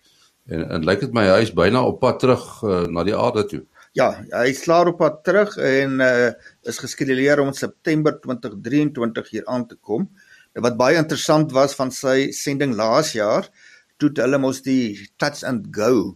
En 0.48 0.64
en 0.64 0.88
lyk 0.88 1.04
dit 1.04 1.12
my 1.12 1.26
hy 1.28 1.42
is 1.44 1.52
byna 1.52 1.84
op 1.84 2.00
pad 2.00 2.22
terug 2.24 2.46
uh, 2.64 2.86
na 2.88 3.04
die 3.04 3.16
aarde 3.16 3.44
toe. 3.52 3.62
Ja, 3.98 4.14
hy 4.32 4.46
is 4.54 4.64
klaar 4.64 4.88
op 4.88 5.02
pad 5.02 5.20
terug 5.28 5.58
en 5.60 6.00
uh, 6.00 6.32
is 6.64 6.80
geskeduleer 6.80 7.44
om 7.44 7.52
in 7.52 7.60
September 7.60 8.16
2023 8.16 9.32
hier 9.36 9.48
aan 9.52 9.68
te 9.68 9.76
kom. 9.76 10.08
Nou, 10.56 10.64
wat 10.64 10.80
baie 10.80 10.96
interessant 10.96 11.52
was 11.52 11.76
van 11.76 11.92
sy 11.92 12.30
sending 12.32 12.78
laas 12.80 13.12
jaar, 13.18 13.52
toe 14.00 14.14
hulle 14.16 14.40
mos 14.40 14.64
die 14.64 14.94
touch 15.20 15.44
and 15.44 15.68
go 15.68 16.14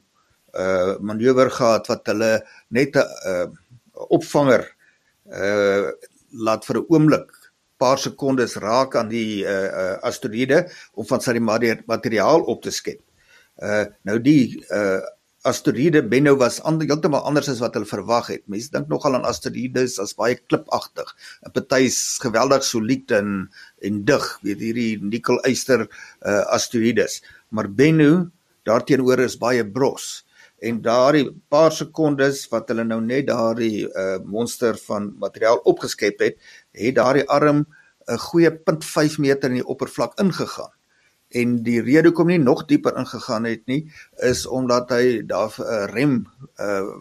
uh 0.53 0.97
manoeuvre 1.01 1.49
gehad 1.53 1.87
wat 1.89 2.09
hulle 2.09 2.39
net 2.73 2.97
'n 2.97 3.05
uh, 3.29 3.47
opvanger 4.13 4.65
uh 5.31 5.93
laat 6.33 6.65
vir 6.65 6.79
'n 6.81 6.87
oomblik 6.89 7.31
paar 7.83 7.99
sekondes 7.99 8.57
raak 8.57 8.97
aan 8.97 9.11
die 9.11 9.45
uh, 9.45 9.69
uh 9.83 9.97
asteroïde 10.09 10.69
om 10.95 11.07
van 11.07 11.21
sy 11.21 11.39
materiaal 11.39 12.47
op 12.53 12.63
te 12.63 12.71
skep. 12.71 13.01
Uh 13.61 13.85
nou 14.09 14.19
die 14.23 14.63
uh 14.71 15.03
asteroïde 15.43 16.05
Bennu 16.07 16.37
was 16.39 16.61
ander, 16.63 16.87
heeltemal 16.87 17.25
anders 17.27 17.49
as 17.51 17.59
wat 17.59 17.75
hulle 17.75 17.89
verwag 17.89 18.29
het. 18.31 18.45
Mense 18.47 18.71
dink 18.71 18.87
nogal 18.91 19.17
aan 19.19 19.27
asteroïdes 19.27 19.99
as 20.03 20.15
baie 20.15 20.37
klipagtig. 20.39 21.09
'n 21.47 21.51
Party 21.51 21.89
is 21.91 22.19
geweldig 22.23 22.63
solied 22.65 23.11
en 23.11 23.51
en 23.83 24.05
dig, 24.05 24.25
weet 24.43 24.61
hierdie 24.63 24.99
nikkel-yster 25.03 25.89
uh 26.27 26.45
asteroïdes. 26.57 27.23
Maar 27.51 27.69
Bennu 27.69 28.31
daarteenoor 28.65 29.19
is 29.27 29.37
baie 29.37 29.67
bros 29.67 30.23
en 30.63 30.79
daardie 30.83 31.27
paar 31.51 31.73
sekondes 31.75 32.45
wat 32.53 32.71
hulle 32.71 32.85
nou 32.87 33.01
net 33.03 33.27
daardie 33.31 33.87
uh, 33.89 34.19
monster 34.25 34.79
van 34.87 35.11
materiaal 35.23 35.59
opgeskep 35.69 36.23
het, 36.23 36.39
het 36.79 36.95
daardie 36.99 37.27
arm 37.29 37.65
'n 38.11 38.19
goeie 38.19 38.51
0.5 38.51 39.19
meter 39.19 39.51
in 39.51 39.61
die 39.61 39.67
oppervlak 39.67 40.19
ingegaan. 40.19 40.71
En 41.31 41.63
die 41.63 41.81
rede 41.81 42.11
hoekom 42.11 42.27
nie 42.27 42.39
nog 42.39 42.67
dieper 42.67 42.97
ingegaan 42.99 43.45
het 43.45 43.63
nie, 43.67 43.91
is 44.17 44.47
omdat 44.47 44.91
hy 44.91 45.23
daar 45.27 45.55
'n 45.59 45.63
uh, 45.63 45.87
rem 45.95 46.27
uh 46.59 46.99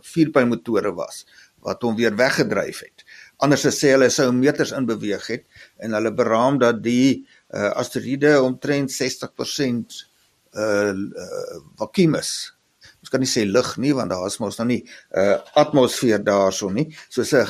vierpyl 0.00 0.46
motore 0.46 0.94
was 0.94 1.26
wat 1.62 1.82
hom 1.82 1.96
weer 1.96 2.16
weggedryf 2.16 2.80
het. 2.80 3.04
Anders 3.36 3.66
sê 3.66 3.94
hulle 3.94 4.10
sou 4.10 4.32
meters 4.32 4.70
in 4.70 4.86
beweeg 4.86 5.26
het 5.26 5.44
en 5.78 5.92
hulle 5.92 6.12
beraam 6.14 6.58
dat 6.58 6.82
die 6.82 7.26
uh 7.50 7.70
asteroïde 7.70 8.42
omtrent 8.42 8.90
60% 8.90 10.06
uh, 10.54 10.90
uh 10.90 11.60
vakuum 11.78 12.14
is 12.14 12.52
ons 13.02 13.10
kan 13.10 13.20
nie 13.20 13.30
sê 13.30 13.44
lig 13.44 13.70
nie 13.82 13.92
want 13.98 14.10
daar 14.14 14.26
is 14.26 14.38
mos 14.40 14.58
nou 14.58 14.68
nie 14.70 14.82
'n 14.82 15.20
uh, 15.20 15.38
atmosfeer 15.54 16.22
daarso 16.22 16.70
nie 16.70 16.88
soos 17.08 17.32
'n 17.34 17.46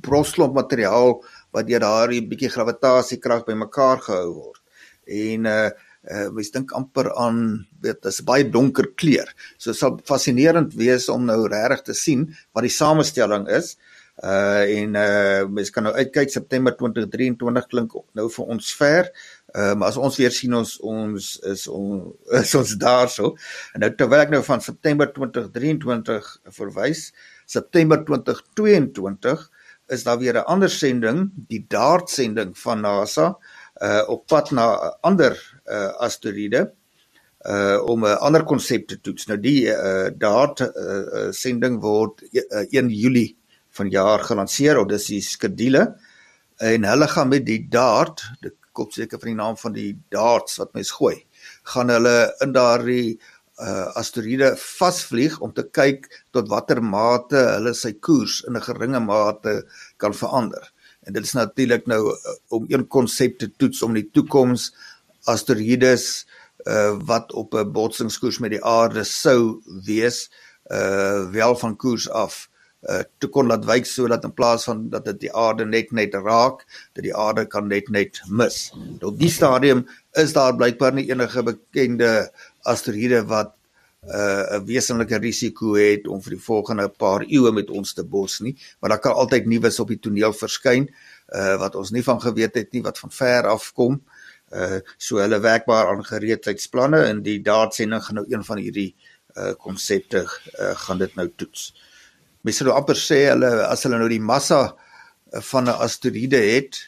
brosklomp 0.00 0.54
materiaal 0.54 1.20
wat 1.52 1.66
deur 1.66 1.80
daardie 1.80 2.26
bietjie 2.26 2.54
gravitasiekrag 2.56 3.46
bymekaar 3.46 3.98
gehou 4.00 4.34
word 4.34 4.62
en 5.06 5.46
uh 5.46 5.70
uh 6.10 6.28
mens 6.34 6.50
dink 6.50 6.72
amper 6.74 7.12
aan 7.14 7.66
weet 7.82 8.02
dis 8.02 8.20
baie 8.26 8.44
donker 8.50 8.88
kleur. 8.98 9.28
So 9.58 9.72
sal 9.72 10.00
fascinerend 10.08 10.74
wees 10.74 11.08
om 11.12 11.26
nou 11.28 11.46
regtig 11.46 11.84
te 11.86 11.94
sien 11.94 12.26
wat 12.52 12.66
die 12.66 12.74
samestelling 12.74 13.46
is. 13.48 13.76
Uh 14.18 14.66
en 14.66 14.98
uh 14.98 15.46
mens 15.46 15.70
kan 15.70 15.86
nou 15.86 15.94
uitkyk 15.94 16.30
September 16.30 16.74
2023 16.74 17.68
klink 17.70 17.94
nou 18.18 18.28
vir 18.28 18.50
ons 18.56 18.72
ver. 18.80 19.12
Ehm 19.52 19.82
um, 19.82 19.82
as 19.84 19.98
ons 20.00 20.16
weer 20.16 20.32
sien 20.32 20.54
ons 20.56 20.78
ons 20.80 21.24
is 21.50 21.66
on, 21.68 22.12
is 22.40 22.54
ons 22.56 22.70
daarso. 22.80 23.34
En 23.76 23.82
nou 23.84 23.90
terwyl 23.92 24.24
ek 24.24 24.30
nou 24.32 24.40
van 24.46 24.62
September 24.64 25.10
2023 25.12 26.30
verwys, 26.56 27.10
September 27.44 28.00
2022 28.08 29.42
is 29.92 30.04
daar 30.06 30.18
weer 30.18 30.38
'n 30.40 30.48
ander 30.54 30.70
sending, 30.70 31.28
die 31.48 31.64
DART 31.68 32.08
sending 32.10 32.54
van 32.58 32.80
NASA 32.80 33.36
uh 33.82 34.04
op 34.08 34.26
pad 34.26 34.50
na 34.50 34.66
'n 34.72 34.96
ander 35.00 35.36
uh 35.68 35.92
asteroïde 36.00 36.72
uh 37.44 37.78
om 37.84 38.06
'n 38.06 38.18
ander 38.24 38.44
konsep 38.44 38.88
te 38.88 39.00
toets. 39.00 39.26
Nou 39.26 39.38
die 39.40 39.68
uh 39.68 40.08
DART 40.16 40.60
uh, 40.60 41.28
sending 41.30 41.80
word 41.80 42.22
uh, 42.32 42.64
1 42.70 42.88
Julie 42.88 43.36
vanjaar 43.70 44.24
gelanseer 44.24 44.78
of 44.78 44.88
dis 44.88 45.06
die 45.06 45.20
skedule 45.20 45.92
en 46.56 46.84
hulle 46.84 47.08
gaan 47.08 47.28
met 47.28 47.46
die 47.46 47.66
DART, 47.68 48.22
dit 48.40 48.54
kop 48.72 48.92
seker 48.92 49.20
van 49.20 49.28
die 49.28 49.38
naam 49.38 49.56
van 49.56 49.72
die 49.72 49.92
darts 50.10 50.58
wat 50.60 50.74
mens 50.74 50.90
gooi 50.90 51.16
gaan 51.74 51.92
hulle 51.92 52.16
in 52.44 52.52
daardie 52.52 53.18
uh, 53.60 53.88
asteroïde 53.98 54.52
vasvlieg 54.58 55.38
om 55.44 55.52
te 55.54 55.64
kyk 55.78 56.08
tot 56.34 56.50
watter 56.50 56.82
mate 56.82 57.38
hulle 57.38 57.74
sy 57.76 57.92
koers 58.00 58.42
in 58.48 58.56
'n 58.56 58.66
geringe 58.68 59.00
mate 59.00 59.62
kan 59.96 60.14
verander. 60.14 60.72
En 61.06 61.12
dit 61.12 61.24
is 61.24 61.34
natuurlik 61.34 61.86
nou 61.86 62.02
uh, 62.10 62.36
om 62.48 62.66
een 62.68 62.86
konsep 62.86 63.38
te 63.38 63.50
toets 63.56 63.82
om 63.82 63.94
die 63.94 64.08
toekoms 64.12 64.72
asteroïdes 65.26 66.26
uh, 66.66 66.98
wat 67.06 67.32
op 67.32 67.54
'n 67.54 67.72
botsingskoers 67.72 68.38
met 68.38 68.50
die 68.50 68.64
aarde 68.64 69.04
sou 69.04 69.62
wees 69.84 70.30
uh 70.70 71.30
wel 71.30 71.56
van 71.56 71.76
koers 71.76 72.08
af 72.10 72.48
uh 72.82 73.02
te 73.22 73.28
kon 73.30 73.46
laat 73.46 73.64
wyk 73.66 73.86
sodat 73.86 74.24
in 74.26 74.34
plaas 74.34 74.64
van 74.66 74.88
dat 74.90 75.04
dit 75.06 75.20
die 75.26 75.32
aarde 75.38 75.64
net 75.66 75.92
net 75.94 76.14
raak, 76.18 76.64
dat 76.94 77.04
die 77.06 77.14
aarde 77.14 77.46
kan 77.46 77.68
net 77.70 77.90
net 77.94 78.18
mis. 78.26 78.72
Op 79.00 79.18
die 79.18 79.30
stadium 79.30 79.84
is 80.18 80.34
daar 80.34 80.56
blykbaar 80.56 80.96
nie 80.96 81.06
enige 81.10 81.44
bekende 81.46 82.30
asteroïde 82.66 83.22
wat 83.30 83.54
uh 84.02 84.58
'n 84.58 84.66
wesenlike 84.66 85.18
risiko 85.22 85.76
het 85.78 86.08
om 86.08 86.22
vir 86.22 86.34
die 86.34 86.44
volgende 86.44 86.88
paar 86.88 87.22
eeue 87.22 87.52
met 87.52 87.70
ons 87.70 87.94
te 87.94 88.02
bots 88.02 88.40
nie, 88.40 88.56
maar 88.80 88.90
daar 88.90 89.00
kan 89.00 89.14
altyd 89.14 89.46
nuus 89.46 89.78
op 89.78 89.88
die 89.88 90.00
toneel 90.02 90.32
verskyn 90.32 90.88
uh 91.34 91.56
wat 91.58 91.74
ons 91.74 91.90
nie 91.90 92.02
van 92.02 92.20
geweet 92.20 92.54
het 92.54 92.72
nie 92.72 92.82
wat 92.82 92.98
van 92.98 93.10
ver 93.10 93.46
af 93.46 93.72
kom. 93.72 94.02
Uh 94.50 94.80
so 94.98 95.22
hulle 95.22 95.38
werkbaar 95.38 95.86
aan 95.86 96.04
gereedheidsplanne 96.04 97.04
en 97.04 97.22
die 97.22 97.38
daatsending 97.42 98.02
gaan 98.02 98.14
nou 98.14 98.26
een 98.28 98.44
van 98.44 98.58
hierdie 98.58 98.96
uh 99.36 99.54
konsepte 99.54 100.26
uh, 100.58 100.74
gaan 100.74 100.98
dit 100.98 101.14
nou 101.14 101.30
toets. 101.36 101.70
Uh 101.70 101.91
mens 102.42 102.58
sou 102.58 102.74
amper 102.74 102.98
sê 102.98 103.24
hulle 103.30 103.50
as 103.68 103.84
hulle 103.86 103.98
nou 104.00 104.10
die 104.10 104.22
massa 104.22 104.62
eh, 105.32 105.40
van 105.50 105.68
'n 105.68 105.80
asteroïde 105.86 106.40
het 106.40 106.78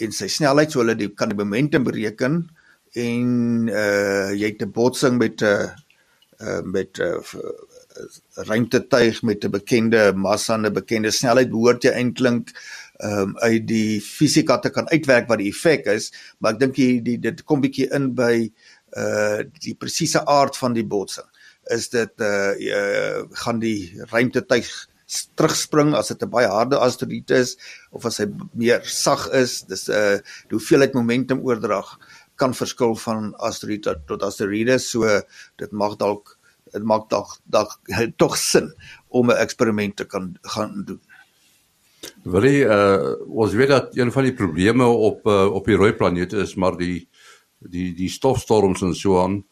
en 0.00 0.12
sy 0.12 0.28
snelheid 0.28 0.72
so 0.72 0.80
hulle 0.80 0.96
die, 0.96 1.08
kan 1.08 1.28
die 1.28 1.38
momentum 1.38 1.84
bereken 1.84 2.48
en 2.94 3.68
uh 3.68 4.30
jy 4.32 4.52
het 4.52 4.62
'n 4.62 4.72
botsing 4.72 5.18
met 5.18 5.42
'n 5.42 5.46
uh, 5.46 5.70
uh, 6.40 6.62
met 6.64 6.98
'n 6.98 7.02
uh, 7.02 8.44
ruimtetuig 8.48 9.22
met 9.22 9.44
'n 9.44 9.50
bekende 9.50 10.12
massa 10.14 10.54
en 10.54 10.66
'n 10.66 10.72
bekende 10.72 11.10
snelheid 11.10 11.50
behoort 11.50 11.84
jy 11.84 11.92
eintlik 11.92 12.52
um 13.02 13.34
uit 13.38 13.66
die 13.66 14.00
fisika 14.00 14.58
te 14.58 14.70
kan 14.70 14.88
uitwerk 14.88 15.28
wat 15.28 15.38
die 15.38 15.50
effek 15.50 15.86
is 15.86 16.12
maar 16.38 16.52
ek 16.52 16.60
dink 16.60 16.74
die 16.76 17.18
dit 17.18 17.44
kom 17.44 17.60
bietjie 17.60 17.90
in 17.90 18.14
by 18.14 18.52
uh 18.96 19.42
die 19.64 19.74
presiese 19.74 20.24
aard 20.26 20.56
van 20.56 20.74
die 20.76 20.84
botsing. 20.84 21.26
Is 21.72 21.88
dit 21.88 22.20
uh, 22.20 22.52
uh 22.52 23.22
gaan 23.44 23.60
die 23.62 23.92
ruimtetuig 24.10 24.70
terugspring 25.34 25.94
as 25.94 26.08
dit 26.08 26.22
'n 26.22 26.30
baie 26.30 26.48
harde 26.48 26.78
asteroïde 26.78 27.36
is 27.44 27.56
of 27.90 28.06
as 28.06 28.18
hy 28.18 28.26
meer 28.54 28.82
sag 28.84 29.28
is, 29.32 29.62
dis 29.62 29.88
'n 29.88 29.92
uh, 29.92 30.18
die 30.48 30.56
hoeveelheid 30.58 30.94
momentum 30.94 31.44
oordrag 31.44 31.98
kan 32.36 32.54
verskil 32.54 32.94
van 32.96 33.34
asteroïde 33.38 33.96
tot 34.06 34.22
asteroïde, 34.22 34.78
so 34.78 35.04
dit 35.58 35.72
mag 35.72 35.96
dalk 35.96 36.38
dit 36.72 36.84
maak 36.88 37.08
dalk 37.12 37.36
dalk 37.52 37.78
tog 38.22 38.36
sin 38.36 38.72
om 39.08 39.30
'n 39.30 39.42
eksperiment 39.44 39.96
te 39.96 40.04
kan 40.04 40.36
gaan 40.42 40.84
doen. 40.84 41.00
Wil 42.24 42.44
jy 42.44 42.64
uh 42.66 43.14
ons 43.28 43.52
weet 43.54 43.68
dat 43.68 43.96
een 43.96 44.12
van 44.12 44.24
die 44.24 44.34
probleme 44.34 44.84
op 44.84 45.26
uh, 45.26 45.46
op 45.52 45.66
die 45.66 45.76
rooi 45.76 45.92
planeet 45.92 46.32
is 46.32 46.54
maar 46.54 46.76
die 46.76 47.08
die 47.58 47.92
die 47.94 48.10
stofstorms 48.10 48.82
en 48.82 48.94
so 48.94 49.22
aan 49.22 49.44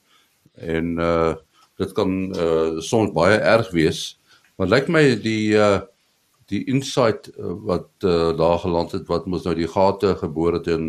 en 0.54 0.98
uh 0.98 1.34
dit 1.76 1.92
kan 1.92 2.34
uh 2.36 2.80
soms 2.80 3.12
baie 3.12 3.38
erg 3.38 3.70
wees. 3.70 4.19
Maar 4.60 4.68
lyk 4.68 4.90
my 4.92 5.06
die 5.16 5.56
uh 5.56 5.80
die 6.50 6.64
insight 6.66 7.28
uh, 7.30 7.52
wat 7.62 8.02
uh, 8.02 8.32
daar 8.34 8.58
geland 8.58 8.90
het 8.92 9.06
wat 9.06 9.28
mos 9.30 9.44
nou 9.46 9.52
die 9.54 9.68
gate 9.70 10.16
geboor 10.18 10.56
het 10.56 10.66
en 10.66 10.88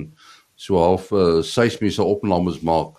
so 0.57 0.79
half 0.81 1.12
uh, 1.13 1.43
seismiese 1.45 2.01
opnames 2.03 2.57
maak. 2.65 2.97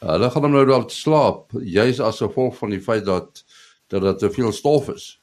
Hulle 0.00 0.30
gaan 0.32 0.48
nou 0.50 0.64
dalk 0.64 0.88
slaap 0.90 1.52
juis 1.60 2.00
as 2.00 2.22
gevolg 2.24 2.56
van 2.56 2.72
die 2.72 2.80
feit 2.80 3.04
dat 3.04 3.44
dat 3.92 4.02
dit 4.02 4.18
te 4.24 4.30
veel 4.32 4.52
stof 4.52 4.88
is. 4.88 5.18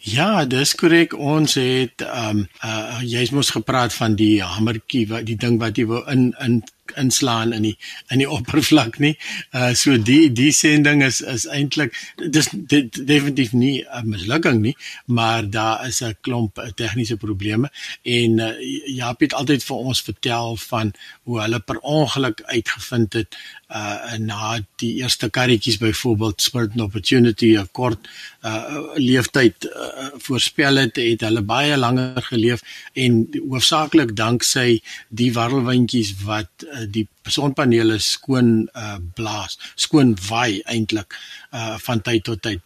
Ja, 0.00 0.44
dis 0.44 0.74
korrek. 0.74 1.16
Ons 1.16 1.56
het 1.58 2.04
ehm 2.06 2.44
um, 2.44 2.46
uh, 2.64 3.00
jy's 3.02 3.32
mos 3.34 3.50
gepraat 3.56 3.96
van 3.96 4.14
die 4.20 4.42
hamertjie 4.44 5.06
wat 5.10 5.26
die 5.26 5.36
ding 5.40 5.58
wat 5.58 5.80
jy 5.80 5.88
wou 5.90 6.04
in 6.12 6.30
in 6.38 6.60
inslaan 6.96 7.52
in 7.52 7.62
die 7.62 7.76
in 8.08 8.18
die 8.18 8.30
oppervlak 8.38 8.98
nie. 8.98 9.16
Uh 9.52 9.72
so 9.74 9.96
die 9.96 10.32
die 10.32 10.52
sending 10.52 11.02
is 11.02 11.20
is 11.20 11.46
eintlik 11.46 11.94
dis 12.16 12.48
definitief 12.50 13.52
nie 13.52 13.84
'n 13.84 14.08
mislukking 14.08 14.60
nie, 14.60 14.76
maar 15.06 15.50
daar 15.50 15.86
is 15.86 16.02
'n 16.02 16.16
klomp 16.20 16.60
tegniese 16.74 17.16
probleme 17.16 17.70
en 18.02 18.38
uh, 18.38 18.52
Jaap 18.86 19.20
het 19.20 19.34
altyd 19.34 19.64
vir 19.64 19.76
ons 19.76 20.02
vertel 20.02 20.56
van 20.56 20.92
hoe 21.22 21.40
hulle 21.40 21.60
per 21.60 21.78
ongeluk 21.78 22.42
uitgevind 22.42 23.12
het 23.12 23.36
uh 23.70 24.18
na 24.18 24.58
die 24.82 24.94
eerste 25.02 25.30
karretjies 25.30 25.78
byvoorbeeld 25.78 26.42
Spirit 26.42 26.70
and 26.70 26.80
Opportunity 26.80 27.56
'n 27.56 27.68
kort 27.72 28.08
uh 28.42 28.94
leeftyd 28.94 29.64
uh, 29.64 30.08
voorspel 30.18 30.76
het 30.76 30.96
het 30.96 31.20
hulle 31.20 31.42
baie 31.42 31.76
langer 31.76 32.22
geleef 32.22 32.60
en 32.92 33.28
hoofsaaklik 33.48 34.16
danksy 34.16 34.80
die 35.08 35.32
warrelwindjies 35.32 36.14
wat 36.24 36.50
uh, 36.64 36.79
die 36.88 37.06
sonpanele 37.28 37.98
skoon 37.98 38.68
uh 38.74 38.96
blaas, 39.14 39.58
skoon 39.74 40.14
waai 40.28 40.60
eintlik 40.64 41.14
uh 41.52 41.76
van 41.78 42.00
tyd 42.00 42.24
tot 42.24 42.42
tyd. 42.42 42.62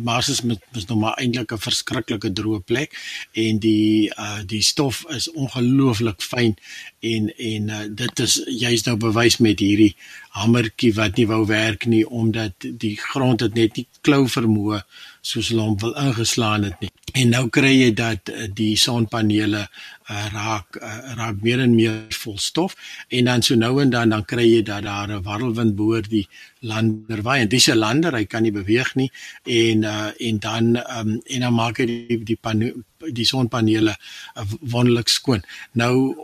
Mars 0.00 0.28
is 0.28 0.42
met 0.42 0.62
is 0.78 0.86
nog 0.86 0.98
maar 0.98 1.18
eintlik 1.18 1.52
'n 1.52 1.64
verskriklike 1.66 2.32
droë 2.32 2.60
plek 2.64 2.94
en 3.32 3.58
die 3.58 4.10
uh 4.16 4.40
die 4.46 4.62
stof 4.62 5.04
is 5.08 5.30
ongelooflik 5.30 6.22
fyn 6.22 6.56
en 7.00 7.32
en 7.36 7.68
uh, 7.68 7.84
dit 7.90 8.18
is 8.18 8.40
juist 8.46 8.86
nou 8.86 8.96
bewys 8.96 9.38
met 9.38 9.58
hierdie 9.58 9.94
hamertjie 10.38 10.92
wat 10.96 11.16
nie 11.18 11.26
wou 11.26 11.44
werk 11.46 11.86
nie 11.86 12.04
omdat 12.06 12.68
die 12.84 12.96
grond 12.96 13.40
het 13.44 13.54
net 13.54 13.76
nie 13.76 13.86
klou 14.06 14.24
vermoë 14.30 14.82
soos 15.28 15.50
hulle 15.50 15.64
hom 15.66 15.76
wil 15.82 15.94
ingeslaan 15.98 16.66
het 16.68 16.80
nie. 16.80 16.90
En 17.18 17.32
nou 17.34 17.46
kry 17.52 17.72
jy 17.72 17.92
dat 17.96 18.30
uh, 18.30 18.46
die 18.54 18.76
sonpanele 18.78 19.64
uh, 19.64 20.26
raak 20.32 20.78
uh, 20.78 21.14
raak 21.18 21.40
meer 21.44 21.62
en 21.64 21.74
meer 21.74 22.18
vol 22.22 22.36
stof 22.40 22.76
en 23.08 23.30
dan 23.30 23.44
so 23.44 23.58
nou 23.58 23.74
en 23.82 23.90
dan 23.92 24.14
dan 24.14 24.24
kry 24.28 24.46
jy 24.46 24.62
dat 24.62 24.84
daar 24.86 25.08
'n 25.08 25.22
warrelwind 25.24 25.76
boor 25.76 26.02
die 26.02 26.26
lander 26.60 27.22
waai 27.22 27.40
en 27.42 27.48
dis 27.48 27.68
'n 27.68 27.78
lander 27.78 28.14
hy 28.14 28.24
kan 28.24 28.42
nie 28.42 28.52
beweeg 28.52 28.94
nie 28.94 29.10
en 29.44 29.82
uh, 29.82 30.10
en 30.18 30.38
dan 30.38 30.76
um, 30.76 31.20
en 31.24 31.40
dan 31.40 31.54
maak 31.54 31.78
hy 31.78 31.86
die 31.86 32.24
die 32.24 32.36
pano, 32.40 32.70
die 33.12 33.26
sonpanele 33.26 33.96
uh, 34.36 34.44
wonderlik 34.60 35.08
skoon. 35.08 35.42
Nou 35.72 36.14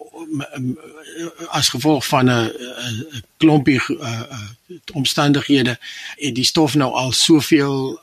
as 1.48 1.68
gevolg 1.68 2.06
van 2.06 2.30
'n 2.30 2.52
klompie 3.36 3.80
uh, 3.88 4.20
uh, 4.30 4.78
omstandighede 4.92 5.78
het 6.16 6.34
die 6.34 6.44
stof 6.44 6.74
nou 6.74 6.92
al 6.92 7.12
soveel 7.12 8.00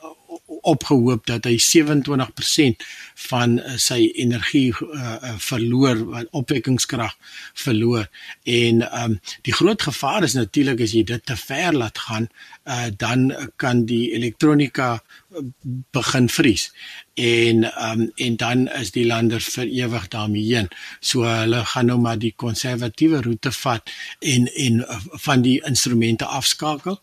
opgehoop 0.68 1.26
dat 1.30 1.46
hy 1.50 1.58
27% 1.62 2.86
van 3.28 3.58
uh, 3.60 3.76
sy 3.82 4.00
energie 4.24 4.70
uh, 4.72 5.36
verloor, 5.42 6.02
opwekkingskrag 6.38 7.16
verloor. 7.64 8.08
En 8.44 8.86
um, 9.04 9.20
die 9.48 9.54
groot 9.54 9.82
gevaar 9.82 10.28
is 10.28 10.38
natuurlik 10.38 10.82
as 10.86 10.96
jy 10.98 11.04
dit 11.08 11.26
te 11.26 11.38
ver 11.38 11.78
laat 11.78 11.98
gaan, 12.08 12.30
uh, 12.66 12.90
dan 12.98 13.32
kan 13.62 13.86
die 13.90 14.12
elektronika 14.18 14.98
begin 15.96 16.28
vries 16.30 16.72
en 17.14 17.64
um, 17.84 18.12
en 18.16 18.36
dan 18.36 18.68
is 18.68 18.92
die 18.92 19.06
lander 19.06 19.42
vir 19.44 19.68
ewig 19.68 20.08
daarmee 20.08 20.44
heen. 20.48 20.70
So 21.00 21.28
hulle 21.28 21.64
gaan 21.74 21.92
nou 21.92 22.00
maar 22.00 22.20
die 22.20 22.34
konservatiewe 22.36 23.22
roete 23.22 23.52
vat 23.52 23.92
en 24.20 24.48
en 24.48 24.82
van 25.26 25.44
die 25.46 25.60
instrumente 25.68 26.26
afskakel. 26.26 27.00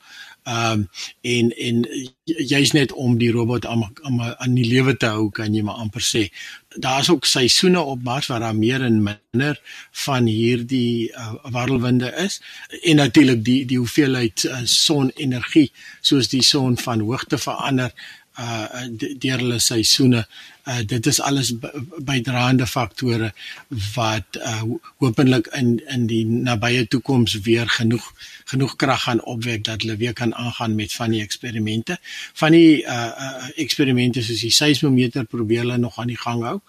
Ehm 0.48 0.72
um, 0.72 0.88
en 1.20 1.50
en 1.56 1.82
jy's 2.24 2.72
net 2.72 2.92
om 2.92 3.18
die 3.20 3.30
robot 3.32 3.66
aan 3.66 3.82
aan, 4.02 4.20
aan 4.20 4.54
die 4.56 4.64
lewe 4.68 4.94
te 4.96 5.10
hou 5.12 5.28
kan 5.34 5.54
jy 5.54 5.62
maar 5.64 5.80
amper 5.82 6.04
sê. 6.04 6.22
Daar's 6.76 7.10
ook 7.12 7.28
seisoene 7.28 7.80
op 7.80 8.02
Mars 8.04 8.26
waar 8.26 8.40
daar 8.40 8.56
meer 8.56 8.84
en 8.84 9.02
minder 9.02 9.60
van 10.04 10.26
hierdie 10.26 11.10
uh, 11.12 11.34
warrelwinde 11.52 12.12
is 12.24 12.40
en 12.82 12.96
natuurlik 12.96 13.44
die 13.44 13.64
die 13.68 13.80
hoeveelheid 13.80 14.44
uh, 14.48 14.62
sonenergie 14.64 15.68
soos 16.00 16.32
die 16.32 16.42
son 16.42 16.78
van 16.80 17.04
hoogte 17.04 17.38
verander 17.38 17.92
uh 18.38 18.86
deur 19.18 19.38
hulle 19.42 19.58
seisoene. 19.60 20.24
Uh 20.68 20.80
dit 20.86 21.06
is 21.06 21.20
alles 21.20 21.52
bydraende 22.10 22.66
faktore 22.66 23.32
wat 23.94 24.38
uh 24.40 24.62
hopelik 25.02 25.50
in 25.60 25.78
in 25.86 26.06
die 26.06 26.24
nabye 26.26 26.86
toekoms 26.86 27.38
weer 27.46 27.68
genoeg 27.68 28.12
genoeg 28.50 28.76
krag 28.76 29.02
gaan 29.02 29.24
opwek 29.24 29.64
dat 29.64 29.82
hulle 29.82 29.96
weer 29.96 30.12
kan 30.12 30.34
aangaan 30.34 30.74
met 30.74 30.92
van 30.92 31.10
die 31.10 31.22
eksperimente. 31.22 31.98
Van 32.34 32.52
die 32.52 32.82
uh, 32.84 33.10
uh 33.26 33.48
eksperimente 33.56 34.22
soos 34.22 34.40
die 34.46 34.54
seismometer 34.54 35.24
probeer 35.24 35.66
hulle 35.66 35.78
nog 35.78 35.98
aan 35.98 36.14
die 36.14 36.22
gang 36.26 36.42
hou. 36.42 36.60